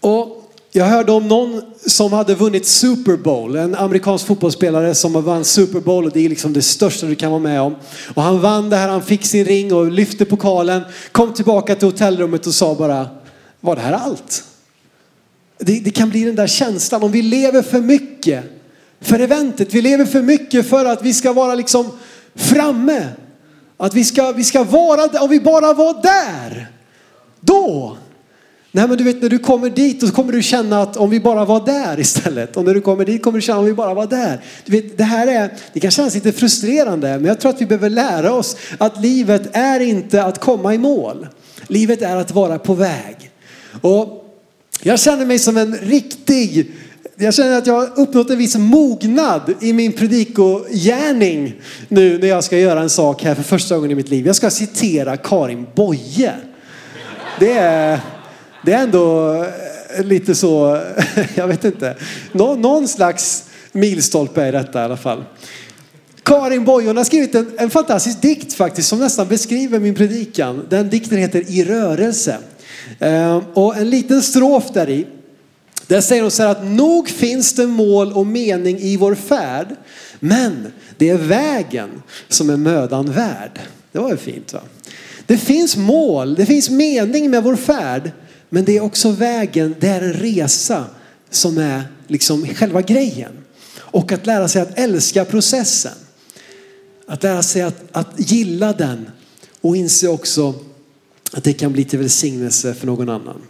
Och 0.00 0.52
jag 0.76 0.84
hörde 0.84 1.12
om 1.12 1.28
någon 1.28 1.62
som 1.86 2.12
hade 2.12 2.34
vunnit 2.34 2.66
Super 2.66 3.16
Bowl, 3.16 3.56
en 3.56 3.74
amerikansk 3.74 4.26
fotbollsspelare 4.26 4.94
som 4.94 5.14
har 5.14 5.22
vann 5.22 5.44
Super 5.44 5.80
Bowl 5.80 6.04
och 6.04 6.12
det 6.12 6.24
är 6.24 6.28
liksom 6.28 6.52
det 6.52 6.62
största 6.62 7.06
du 7.06 7.14
kan 7.14 7.30
vara 7.30 7.40
med 7.40 7.60
om. 7.60 7.76
Och 8.14 8.22
han 8.22 8.40
vann 8.40 8.70
det 8.70 8.76
här, 8.76 8.88
han 8.88 9.02
fick 9.02 9.26
sin 9.26 9.44
ring 9.44 9.74
och 9.74 9.90
lyfte 9.90 10.24
pokalen, 10.24 10.82
kom 11.12 11.32
tillbaka 11.32 11.74
till 11.74 11.88
hotellrummet 11.88 12.46
och 12.46 12.54
sa 12.54 12.74
bara, 12.74 13.08
var 13.60 13.76
det 13.76 13.82
här 13.82 13.92
allt? 13.92 14.44
Det, 15.58 15.80
det 15.84 15.90
kan 15.90 16.10
bli 16.10 16.24
den 16.24 16.36
där 16.36 16.46
känslan 16.46 17.02
om 17.02 17.12
vi 17.12 17.22
lever 17.22 17.62
för 17.62 17.80
mycket 17.80 18.44
för 19.00 19.18
eventet, 19.18 19.74
vi 19.74 19.82
lever 19.82 20.04
för 20.04 20.22
mycket 20.22 20.68
för 20.68 20.84
att 20.84 21.02
vi 21.02 21.14
ska 21.14 21.32
vara 21.32 21.54
liksom 21.54 21.90
framme. 22.34 23.08
Att 23.76 23.94
vi 23.94 24.04
ska, 24.04 24.32
vi 24.32 24.44
ska 24.44 24.64
vara 24.64 25.20
om 25.20 25.30
vi 25.30 25.40
bara 25.40 25.72
var 25.72 26.02
där, 26.02 26.68
då 27.40 27.96
Nej 28.76 28.88
men 28.88 28.98
du 28.98 29.04
vet 29.04 29.22
när 29.22 29.28
du 29.28 29.38
kommer 29.38 29.70
dit 29.70 30.00
så 30.00 30.12
kommer 30.12 30.32
du 30.32 30.42
känna 30.42 30.82
att 30.82 30.96
om 30.96 31.10
vi 31.10 31.20
bara 31.20 31.44
var 31.44 31.66
där 31.66 32.00
istället. 32.00 32.56
Och 32.56 32.64
när 32.64 32.74
du 32.74 32.80
kommer 32.80 33.04
dit 33.04 33.22
kommer 33.22 33.38
du 33.38 33.42
känna 33.42 33.58
om 33.58 33.64
vi 33.64 33.72
bara 33.72 33.94
var 33.94 34.06
där. 34.06 34.40
Du 34.64 34.72
vet, 34.72 34.98
det 34.98 35.04
här 35.04 35.26
är, 35.26 35.50
det 35.72 35.80
kan 35.80 35.90
kännas 35.90 36.14
lite 36.14 36.32
frustrerande 36.32 37.08
men 37.08 37.24
jag 37.24 37.40
tror 37.40 37.50
att 37.50 37.60
vi 37.60 37.66
behöver 37.66 37.90
lära 37.90 38.32
oss 38.32 38.56
att 38.78 39.02
livet 39.02 39.42
är 39.52 39.80
inte 39.80 40.24
att 40.24 40.40
komma 40.40 40.74
i 40.74 40.78
mål. 40.78 41.26
Livet 41.66 42.02
är 42.02 42.16
att 42.16 42.30
vara 42.30 42.58
på 42.58 42.74
väg. 42.74 43.30
Och 43.80 44.34
jag 44.82 45.00
känner 45.00 45.26
mig 45.26 45.38
som 45.38 45.56
en 45.56 45.74
riktig 45.76 46.72
jag 47.16 47.34
känner 47.34 47.58
att 47.58 47.66
jag 47.66 47.74
har 47.74 47.90
uppnått 48.00 48.30
en 48.30 48.38
viss 48.38 48.56
mognad 48.56 49.54
i 49.60 49.72
min 49.72 49.92
predikogärning 49.92 51.54
nu 51.88 52.18
när 52.18 52.28
jag 52.28 52.44
ska 52.44 52.58
göra 52.58 52.80
en 52.80 52.90
sak 52.90 53.22
här 53.22 53.34
för 53.34 53.42
första 53.42 53.74
gången 53.74 53.90
i 53.90 53.94
mitt 53.94 54.08
liv. 54.08 54.26
Jag 54.26 54.36
ska 54.36 54.50
citera 54.50 55.16
Karin 55.16 55.66
Boye. 55.74 56.32
Det 57.38 57.52
är, 57.52 58.00
det 58.64 58.72
är 58.72 58.82
ändå 58.82 59.34
eh, 59.96 60.04
lite 60.04 60.34
så, 60.34 60.82
jag 61.34 61.48
vet 61.48 61.64
inte, 61.64 61.96
Nå, 62.32 62.54
någon 62.54 62.88
slags 62.88 63.44
milstolpe 63.72 64.48
i 64.48 64.50
detta 64.50 64.80
i 64.80 64.84
alla 64.84 64.96
fall. 64.96 65.24
Karin 66.22 66.64
Boye 66.64 66.92
har 66.92 67.04
skrivit 67.04 67.34
en, 67.34 67.52
en, 67.58 67.70
fantastisk 67.70 68.22
dikt 68.22 68.54
faktiskt 68.54 68.88
som 68.88 68.98
nästan 68.98 69.28
beskriver 69.28 69.78
min 69.78 69.94
predikan. 69.94 70.66
Den 70.68 70.90
dikten 70.90 71.18
heter 71.18 71.50
I 71.50 71.64
rörelse. 71.64 72.38
Ehm, 72.98 73.40
och 73.54 73.76
en 73.76 73.90
liten 73.90 74.22
strof 74.22 74.64
där 74.72 74.88
i. 74.88 75.06
Där 75.86 76.00
säger 76.00 76.22
hon 76.22 76.30
så 76.30 76.42
här 76.42 76.50
att 76.50 76.64
nog 76.64 77.08
finns 77.08 77.52
det 77.52 77.66
mål 77.66 78.12
och 78.12 78.26
mening 78.26 78.78
i 78.78 78.96
vår 78.96 79.14
färd. 79.14 79.66
Men 80.20 80.72
det 80.98 81.10
är 81.10 81.16
vägen 81.16 82.02
som 82.28 82.50
är 82.50 82.56
mödan 82.56 83.12
värd. 83.12 83.60
Det 83.92 83.98
var 83.98 84.10
ju 84.10 84.16
fint 84.16 84.52
va? 84.52 84.60
Det 85.26 85.38
finns 85.38 85.76
mål, 85.76 86.34
det 86.34 86.46
finns 86.46 86.70
mening 86.70 87.30
med 87.30 87.42
vår 87.42 87.56
färd. 87.56 88.10
Men 88.54 88.64
det 88.64 88.76
är 88.76 88.80
också 88.80 89.10
vägen, 89.10 89.74
det 89.80 89.88
är 89.88 90.02
en 90.02 90.12
resa 90.12 90.86
som 91.30 91.58
är 91.58 91.84
liksom 92.06 92.46
själva 92.46 92.82
grejen. 92.82 93.32
Och 93.76 94.12
att 94.12 94.26
lära 94.26 94.48
sig 94.48 94.62
att 94.62 94.78
älska 94.78 95.24
processen. 95.24 95.92
Att 97.06 97.22
lära 97.22 97.42
sig 97.42 97.62
att, 97.62 97.82
att 97.92 98.30
gilla 98.30 98.72
den 98.72 99.10
och 99.60 99.76
inse 99.76 100.08
också 100.08 100.54
att 101.32 101.44
det 101.44 101.52
kan 101.52 101.72
bli 101.72 101.84
till 101.84 101.98
välsignelse 101.98 102.74
för 102.74 102.86
någon 102.86 103.08
annan. 103.08 103.42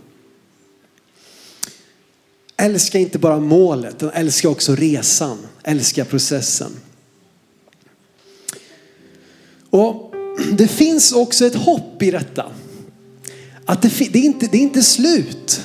Älska 2.56 2.98
inte 2.98 3.18
bara 3.18 3.40
målet, 3.40 3.94
utan 3.94 4.10
älska 4.10 4.48
också 4.48 4.74
resan. 4.74 5.38
Älska 5.62 6.04
processen. 6.04 6.72
Och 9.70 10.14
det 10.52 10.68
finns 10.68 11.12
också 11.12 11.46
ett 11.46 11.54
hopp 11.54 12.02
i 12.02 12.10
detta 12.10 12.52
att 13.66 13.82
det, 13.82 14.12
det, 14.12 14.18
är 14.18 14.24
inte, 14.24 14.46
det 14.46 14.58
är 14.58 14.62
inte 14.62 14.82
slut. 14.82 15.60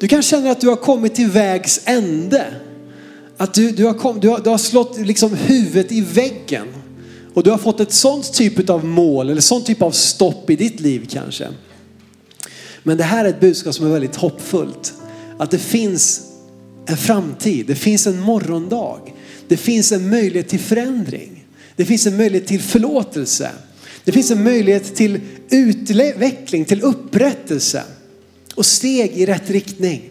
Du 0.00 0.08
kan 0.08 0.22
känna 0.22 0.50
att 0.50 0.60
du 0.60 0.68
har 0.68 0.76
kommit 0.76 1.14
till 1.14 1.30
vägs 1.30 1.80
ände. 1.84 2.46
Att 3.36 3.54
du, 3.54 3.70
du, 3.70 3.84
har, 3.84 3.94
kom, 3.94 4.20
du, 4.20 4.28
har, 4.28 4.40
du 4.40 4.50
har 4.50 4.58
slått 4.58 4.98
liksom 4.98 5.34
huvudet 5.34 5.92
i 5.92 6.00
väggen. 6.00 6.66
Och 7.34 7.42
du 7.42 7.50
har 7.50 7.58
fått 7.58 7.80
ett 7.80 7.92
sånt 7.92 8.32
typ 8.32 8.70
av 8.70 8.84
mål 8.84 9.30
eller 9.30 9.40
sånt 9.40 9.66
typ 9.66 9.82
av 9.82 9.90
stopp 9.90 10.50
i 10.50 10.56
ditt 10.56 10.80
liv 10.80 11.06
kanske. 11.10 11.48
Men 12.82 12.96
det 12.96 13.04
här 13.04 13.24
är 13.24 13.28
ett 13.28 13.40
budskap 13.40 13.74
som 13.74 13.86
är 13.86 13.90
väldigt 13.90 14.16
hoppfullt. 14.16 14.94
Att 15.38 15.50
det 15.50 15.58
finns 15.58 16.22
en 16.86 16.96
framtid, 16.96 17.66
det 17.66 17.74
finns 17.74 18.06
en 18.06 18.20
morgondag. 18.20 19.00
Det 19.48 19.56
finns 19.56 19.92
en 19.92 20.10
möjlighet 20.10 20.48
till 20.48 20.60
förändring. 20.60 21.44
Det 21.76 21.84
finns 21.84 22.06
en 22.06 22.16
möjlighet 22.16 22.48
till 22.48 22.62
förlåtelse. 22.62 23.50
Det 24.06 24.12
finns 24.12 24.30
en 24.30 24.44
möjlighet 24.44 24.94
till 24.94 25.20
utveckling, 25.50 26.64
till 26.64 26.82
upprättelse 26.82 27.82
och 28.54 28.66
steg 28.66 29.12
i 29.12 29.26
rätt 29.26 29.50
riktning. 29.50 30.10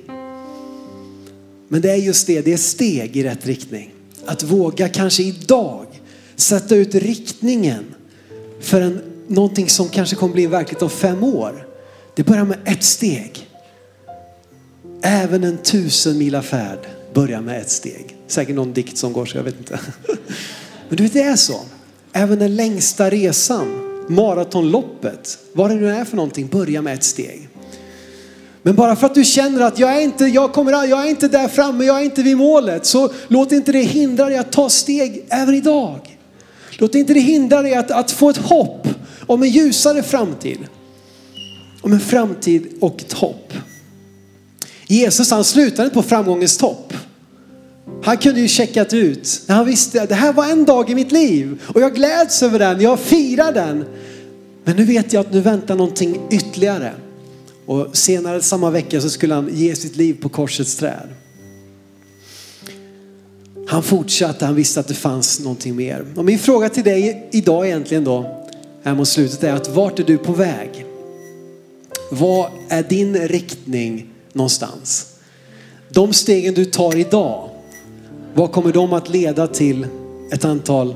Men 1.68 1.82
det 1.82 1.92
är 1.92 1.96
just 1.96 2.28
det, 2.28 2.42
det 2.42 2.54
är 2.54 2.58
steg 2.58 3.18
i 3.18 3.24
rätt 3.24 3.46
riktning. 3.46 3.94
Att 4.26 4.44
våga 4.44 4.90
kanske 4.90 5.24
idag 5.24 5.86
sätta 6.36 6.76
ut 6.76 6.96
riktningen 6.96 7.84
för 8.60 8.82
en, 8.82 9.02
någonting 9.28 9.70
som 9.70 9.90
kanske 9.90 10.16
kommer 10.16 10.34
bli 10.34 10.48
verkligt 10.48 10.82
om 10.82 10.90
fem 10.90 11.24
år. 11.24 11.68
Det 12.16 12.24
börjar 12.24 12.46
med 12.46 12.58
ett 12.66 12.84
steg. 12.84 13.50
Även 15.02 15.44
en 15.44 15.58
tusen 15.58 16.18
mila 16.18 16.42
färd 16.42 16.80
börjar 17.14 17.42
med 17.42 17.62
ett 17.62 17.70
steg. 17.70 18.18
Säkert 18.28 18.56
någon 18.56 18.74
dikt 18.74 18.98
som 18.98 19.14
går 19.14 19.26
så, 19.26 19.38
jag 19.38 19.44
vet 19.44 19.58
inte. 19.58 19.80
Men 20.90 20.98
du 20.98 21.04
vet, 21.04 21.14
det 21.14 21.22
är 21.22 21.36
så. 21.36 21.60
Även 22.14 22.40
den 22.40 22.56
längsta 22.56 23.10
resan 23.10 23.85
maratonloppet, 24.08 25.38
vad 25.54 25.70
det 25.70 25.76
nu 25.76 25.90
är 25.90 26.06
för 26.06 26.16
någonting, 26.16 26.48
börja 26.48 26.82
med 26.82 26.94
ett 26.94 27.04
steg. 27.04 27.50
Men 28.62 28.76
bara 28.76 28.96
för 28.96 29.06
att 29.06 29.16
du 29.16 29.24
känner 29.24 29.62
att 29.62 29.80
jag 29.80 29.98
är 29.98 30.02
inte, 30.02 30.26
jag 30.26 30.54
kommer, 30.54 30.72
jag 30.72 31.06
är 31.06 31.10
inte 31.10 31.28
där 31.28 31.48
framme, 31.48 31.86
jag 31.86 32.00
är 32.00 32.04
inte 32.04 32.24
vid 32.24 32.38
målet, 32.38 32.86
så 32.86 33.12
låt 33.28 33.52
inte 33.52 33.72
det 33.72 33.82
hindra 33.82 34.26
dig 34.26 34.38
att 34.38 34.52
ta 34.52 34.70
steg 34.70 35.26
även 35.30 35.56
idag. 35.56 36.18
Låt 36.78 36.96
inte 36.96 37.14
det 37.14 37.20
hindra 37.20 37.62
dig 37.62 37.76
att, 37.76 37.92
att 37.92 38.12
få 38.12 38.30
ett 38.30 38.38
hopp 38.38 38.88
om 39.28 39.44
en 39.44 39.50
ljusare 39.50 40.04
framtid. 40.04 40.60
Om 41.82 41.94
en 41.94 42.00
framtid 42.00 42.68
och 42.82 43.02
ett 43.02 43.14
hopp. 43.14 43.54
Jesus 44.88 45.32
han 45.32 45.44
slutade 45.44 45.90
på 45.90 46.04
framgångens 46.04 46.58
topp. 46.58 46.94
Han 48.04 48.18
kunde 48.18 48.42
ju 48.42 48.48
checkat 48.48 48.94
ut. 48.94 49.42
när 49.48 49.56
Han 49.56 49.66
visste 49.66 50.02
att 50.02 50.10
det 50.10 50.16
här 50.16 50.34
var 50.34 50.46
en 50.46 50.66
dag 50.66 50.90
i 50.90 50.96
mitt 50.96 51.12
liv 51.12 51.62
och 51.66 51.82
jag 51.82 51.96
gläds 51.96 52.44
över 52.44 52.60
den, 52.60 52.82
jag 52.82 53.00
firar 53.00 53.52
den. 53.52 53.86
Men 54.64 54.76
nu 54.76 54.84
vet 54.84 55.14
jag 55.14 55.22
att 55.22 55.34
nu 55.34 55.42
väntar 55.42 55.76
någonting 55.76 56.22
ytterligare. 56.32 56.94
Och 57.66 57.98
senare 57.98 58.42
samma 58.42 58.70
vecka 58.70 59.02
så 59.02 59.10
skulle 59.10 59.34
han 59.34 59.50
ge 59.54 59.76
sitt 59.76 59.96
liv 59.96 60.18
på 60.22 60.30
korsets 60.30 60.76
träd. 60.76 61.10
Han 63.68 63.84
fortsatte, 63.84 64.46
han 64.46 64.56
visste 64.56 64.80
att 64.80 64.88
det 64.88 64.94
fanns 64.94 65.40
någonting 65.40 65.76
mer. 65.76 66.06
Och 66.16 66.26
min 66.26 66.40
fråga 66.40 66.70
till 66.70 66.84
dig 66.84 67.30
idag 67.32 67.68
egentligen 67.68 68.04
då, 68.04 68.46
här 68.84 68.96
mot 68.96 69.08
slutet 69.08 69.44
är 69.44 69.54
att 69.54 69.68
vart 69.68 70.00
är 70.00 70.04
du 70.04 70.18
på 70.18 70.32
väg? 70.32 70.86
Vad 72.12 72.50
är 72.70 72.84
din 72.84 73.16
riktning 73.16 74.10
någonstans? 74.34 75.08
De 75.90 76.14
stegen 76.14 76.54
du 76.54 76.66
tar 76.66 76.96
idag, 76.96 77.50
vad 78.36 78.52
kommer 78.52 78.74
de 78.74 78.94
att 78.94 79.10
leda 79.10 79.48
till 79.48 79.88
ett 80.32 80.46
antal 80.46 80.96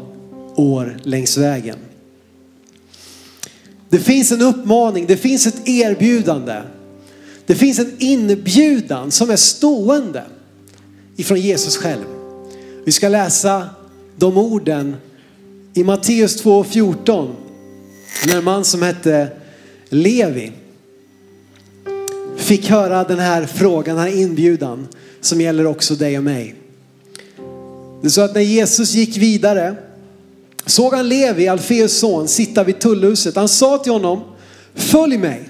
år 0.55 0.97
längs 1.03 1.37
vägen? 1.37 1.77
Det 3.89 3.99
finns 3.99 4.31
en 4.31 4.41
uppmaning, 4.41 5.05
det 5.05 5.17
finns 5.17 5.47
ett 5.47 5.69
erbjudande. 5.69 6.61
Det 7.45 7.55
finns 7.55 7.79
en 7.79 7.95
inbjudan 7.99 9.11
som 9.11 9.29
är 9.29 9.35
stående 9.35 10.23
ifrån 11.15 11.39
Jesus 11.39 11.77
själv. 11.77 12.05
Vi 12.85 12.91
ska 12.91 13.09
läsa 13.09 13.69
de 14.17 14.37
orden 14.37 14.95
i 15.73 15.83
Matteus 15.83 16.43
2.14. 16.43 17.33
När 18.27 18.37
en 18.37 18.43
man 18.43 18.65
som 18.65 18.81
hette 18.81 19.27
Levi 19.89 20.51
fick 22.37 22.69
höra 22.69 23.03
den 23.03 23.19
här 23.19 23.45
frågan, 23.45 23.95
den 23.95 24.05
här 24.05 24.21
inbjudan 24.21 24.87
som 25.21 25.41
gäller 25.41 25.65
också 25.65 25.95
dig 25.95 26.17
och 26.17 26.23
mig. 26.23 26.55
Det 28.01 28.07
är 28.07 28.09
så 28.09 28.21
att 28.21 28.35
när 28.35 28.41
Jesus 28.41 28.93
gick 28.93 29.17
vidare 29.17 29.75
såg 30.65 30.93
han 30.93 31.09
Levi, 31.09 31.47
Alfeus 31.47 31.99
son, 31.99 32.27
sitta 32.27 32.63
vid 32.63 32.79
tullhuset. 32.79 33.35
Han 33.35 33.49
sa 33.49 33.77
till 33.77 33.91
honom, 33.91 34.21
följ 34.73 35.17
mig. 35.17 35.49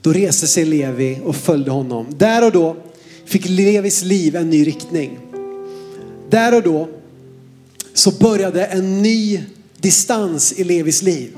Då 0.00 0.12
reste 0.12 0.46
sig 0.46 0.64
Levi 0.64 1.20
och 1.24 1.36
följde 1.36 1.70
honom. 1.70 2.06
Där 2.16 2.44
och 2.44 2.52
då 2.52 2.76
fick 3.24 3.48
Levis 3.48 4.02
liv 4.02 4.36
en 4.36 4.50
ny 4.50 4.66
riktning. 4.66 5.18
Där 6.30 6.54
och 6.54 6.62
då 6.62 6.88
så 7.94 8.10
började 8.10 8.64
en 8.64 9.02
ny 9.02 9.40
distans 9.80 10.52
i 10.52 10.64
Levis 10.64 11.02
liv. 11.02 11.36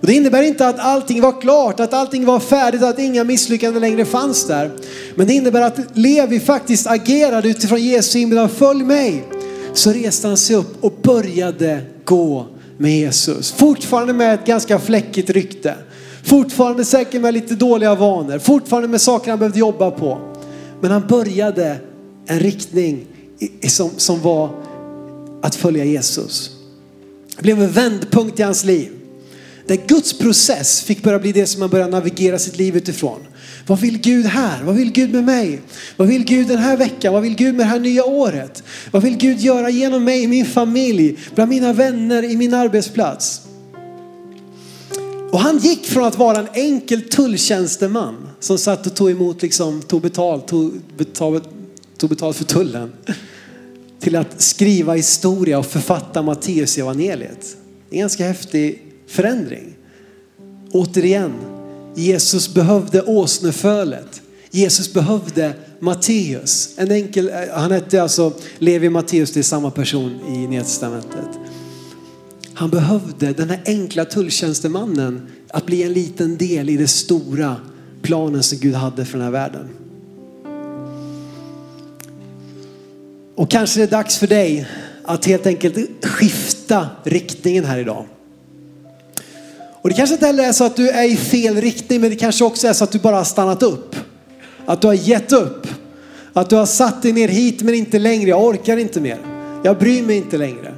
Och 0.00 0.06
det 0.06 0.12
innebär 0.12 0.42
inte 0.42 0.68
att 0.68 0.78
allting 0.78 1.20
var 1.20 1.40
klart, 1.40 1.80
att 1.80 1.94
allting 1.94 2.24
var 2.24 2.40
färdigt, 2.40 2.82
att 2.82 2.98
inga 2.98 3.24
misslyckanden 3.24 3.80
längre 3.80 4.04
fanns 4.04 4.46
där. 4.46 4.70
Men 5.14 5.26
det 5.26 5.32
innebär 5.32 5.60
att 5.60 5.78
Levi 5.94 6.40
faktiskt 6.40 6.86
agerade 6.86 7.48
utifrån 7.48 7.82
Jesu 7.82 8.18
inbjudan, 8.18 8.48
följ 8.48 8.84
mig. 8.84 9.24
Så 9.74 9.92
reste 9.92 10.28
han 10.28 10.36
sig 10.36 10.56
upp 10.56 10.84
och 10.84 10.92
började 11.02 11.82
gå 12.04 12.46
med 12.78 12.98
Jesus. 12.98 13.52
Fortfarande 13.52 14.12
med 14.12 14.34
ett 14.34 14.46
ganska 14.46 14.78
fläckigt 14.78 15.30
rykte. 15.30 15.74
Fortfarande 16.24 16.84
säkert 16.84 17.20
med 17.20 17.34
lite 17.34 17.54
dåliga 17.54 17.94
vanor. 17.94 18.38
Fortfarande 18.38 18.88
med 18.88 19.00
saker 19.00 19.30
han 19.30 19.38
behövde 19.38 19.58
jobba 19.58 19.90
på. 19.90 20.18
Men 20.80 20.90
han 20.90 21.06
började 21.06 21.76
en 22.26 22.40
riktning 22.40 23.06
som, 23.68 23.90
som 23.96 24.22
var 24.22 24.50
att 25.42 25.54
följa 25.54 25.84
Jesus. 25.84 26.50
Det 27.36 27.42
blev 27.42 27.62
en 27.62 27.70
vändpunkt 27.70 28.40
i 28.40 28.42
hans 28.42 28.64
liv. 28.64 28.99
Där 29.66 29.78
Guds 29.86 30.18
process 30.18 30.82
fick 30.82 31.02
börja 31.02 31.18
bli 31.18 31.32
det 31.32 31.46
som 31.46 31.60
man 31.60 31.70
började 31.70 31.90
navigera 31.90 32.38
sitt 32.38 32.58
liv 32.58 32.76
utifrån. 32.76 33.20
Vad 33.66 33.80
vill 33.80 33.98
Gud 33.98 34.26
här? 34.26 34.62
Vad 34.62 34.74
vill 34.74 34.92
Gud 34.92 35.12
med 35.12 35.24
mig? 35.24 35.60
Vad 35.96 36.08
vill 36.08 36.24
Gud 36.24 36.48
den 36.48 36.58
här 36.58 36.76
veckan? 36.76 37.12
Vad 37.12 37.22
vill 37.22 37.34
Gud 37.34 37.54
med 37.54 37.66
det 37.66 37.70
här 37.70 37.80
nya 37.80 38.04
året? 38.04 38.62
Vad 38.90 39.02
vill 39.02 39.16
Gud 39.16 39.40
göra 39.40 39.70
genom 39.70 40.04
mig, 40.04 40.26
min 40.26 40.46
familj, 40.46 41.18
bland 41.34 41.50
mina 41.50 41.72
vänner, 41.72 42.22
i 42.22 42.36
min 42.36 42.54
arbetsplats? 42.54 43.40
Och 45.32 45.40
han 45.40 45.58
gick 45.58 45.86
från 45.86 46.04
att 46.04 46.18
vara 46.18 46.38
en 46.38 46.48
enkel 46.52 47.02
tulltjänsteman 47.02 48.28
som 48.40 48.58
satt 48.58 48.86
och 48.86 48.94
tog 48.94 49.10
emot, 49.10 49.42
liksom, 49.42 49.82
tog 49.82 50.02
betalt, 50.02 50.48
tog 50.48 50.80
betalt, 50.96 51.48
tog 51.96 52.10
betalt 52.10 52.36
för 52.36 52.44
tullen. 52.44 52.92
Till 54.00 54.16
att 54.16 54.40
skriva 54.40 54.94
historia 54.94 55.58
och 55.58 55.66
författa 55.66 56.22
Matteus 56.22 56.78
evangeliet. 56.78 57.56
En 57.90 57.98
ganska 57.98 58.26
häftig 58.26 58.89
förändring. 59.10 59.76
Återigen, 60.72 61.32
Jesus 61.94 62.54
behövde 62.54 63.02
åsnefölet. 63.02 64.22
Jesus 64.50 64.92
behövde 64.92 65.52
Matteus. 65.80 66.74
En 66.76 66.90
enkel, 66.90 67.30
han 67.52 67.72
hette 67.72 68.02
alltså 68.02 68.32
Levi 68.58 68.88
Matteus, 68.88 69.32
det 69.32 69.40
är 69.40 69.44
samma 69.44 69.70
person 69.70 70.20
i 70.28 70.46
Nya 70.46 70.62
Testamentet. 70.62 71.28
Han 72.54 72.70
behövde 72.70 73.32
den 73.32 73.50
här 73.50 73.60
enkla 73.66 74.04
tulltjänstemannen 74.04 75.26
att 75.48 75.66
bli 75.66 75.82
en 75.82 75.92
liten 75.92 76.36
del 76.36 76.70
i 76.70 76.76
det 76.76 76.88
stora 76.88 77.56
planen 78.02 78.42
som 78.42 78.58
Gud 78.58 78.74
hade 78.74 79.04
för 79.04 79.18
den 79.18 79.24
här 79.24 79.32
världen. 79.32 79.68
Och 83.34 83.50
kanske 83.50 83.80
det 83.80 83.84
är 83.84 83.90
dags 83.90 84.18
för 84.18 84.26
dig 84.26 84.68
att 85.04 85.24
helt 85.24 85.46
enkelt 85.46 86.06
skifta 86.06 86.88
riktningen 87.04 87.64
här 87.64 87.78
idag. 87.78 88.06
Och 89.82 89.88
det 89.88 89.94
kanske 89.94 90.14
inte 90.14 90.26
heller 90.26 90.44
är 90.44 90.52
så 90.52 90.64
att 90.64 90.76
du 90.76 90.88
är 90.88 91.04
i 91.04 91.16
fel 91.16 91.56
riktning, 91.56 92.00
men 92.00 92.10
det 92.10 92.16
kanske 92.16 92.44
också 92.44 92.68
är 92.68 92.72
så 92.72 92.84
att 92.84 92.92
du 92.92 92.98
bara 92.98 93.16
har 93.16 93.24
stannat 93.24 93.62
upp. 93.62 93.96
Att 94.66 94.80
du 94.80 94.86
har 94.86 94.94
gett 94.94 95.32
upp. 95.32 95.66
Att 96.32 96.50
du 96.50 96.56
har 96.56 96.66
satt 96.66 97.02
dig 97.02 97.12
ner 97.12 97.28
hit 97.28 97.62
men 97.62 97.74
inte 97.74 97.98
längre, 97.98 98.30
jag 98.30 98.44
orkar 98.44 98.76
inte 98.76 99.00
mer. 99.00 99.18
Jag 99.64 99.78
bryr 99.78 100.02
mig 100.02 100.16
inte 100.16 100.38
längre. 100.38 100.74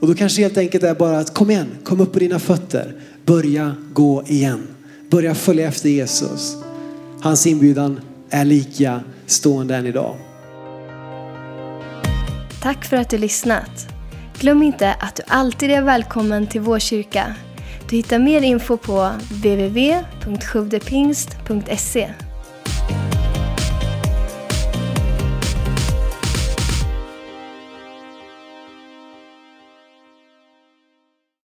Och 0.00 0.08
då 0.08 0.14
kanske 0.14 0.42
helt 0.42 0.58
enkelt 0.58 0.84
är 0.84 0.94
bara 0.94 1.18
att 1.18 1.34
kom 1.34 1.50
igen, 1.50 1.66
kom 1.84 2.00
upp 2.00 2.12
på 2.12 2.18
dina 2.18 2.38
fötter. 2.38 2.94
Börja 3.26 3.76
gå 3.92 4.22
igen. 4.26 4.68
Börja 5.10 5.34
följa 5.34 5.68
efter 5.68 5.88
Jesus. 5.88 6.56
Hans 7.20 7.46
inbjudan 7.46 8.00
är 8.30 8.44
lika 8.44 9.00
stående 9.26 9.76
än 9.76 9.86
idag. 9.86 10.16
Tack 12.62 12.84
för 12.84 12.96
att 12.96 13.10
du 13.10 13.18
lyssnat. 13.18 13.86
Glöm 14.38 14.62
inte 14.62 14.94
att 14.94 15.16
du 15.16 15.22
alltid 15.26 15.70
är 15.70 15.82
välkommen 15.82 16.46
till 16.46 16.60
vår 16.60 16.78
kyrka. 16.78 17.34
Du 17.92 17.96
hittar 17.96 18.18
mer 18.18 18.42
info 18.42 18.76
på 18.76 19.10
www.sjuvdepingst.se 19.42 22.31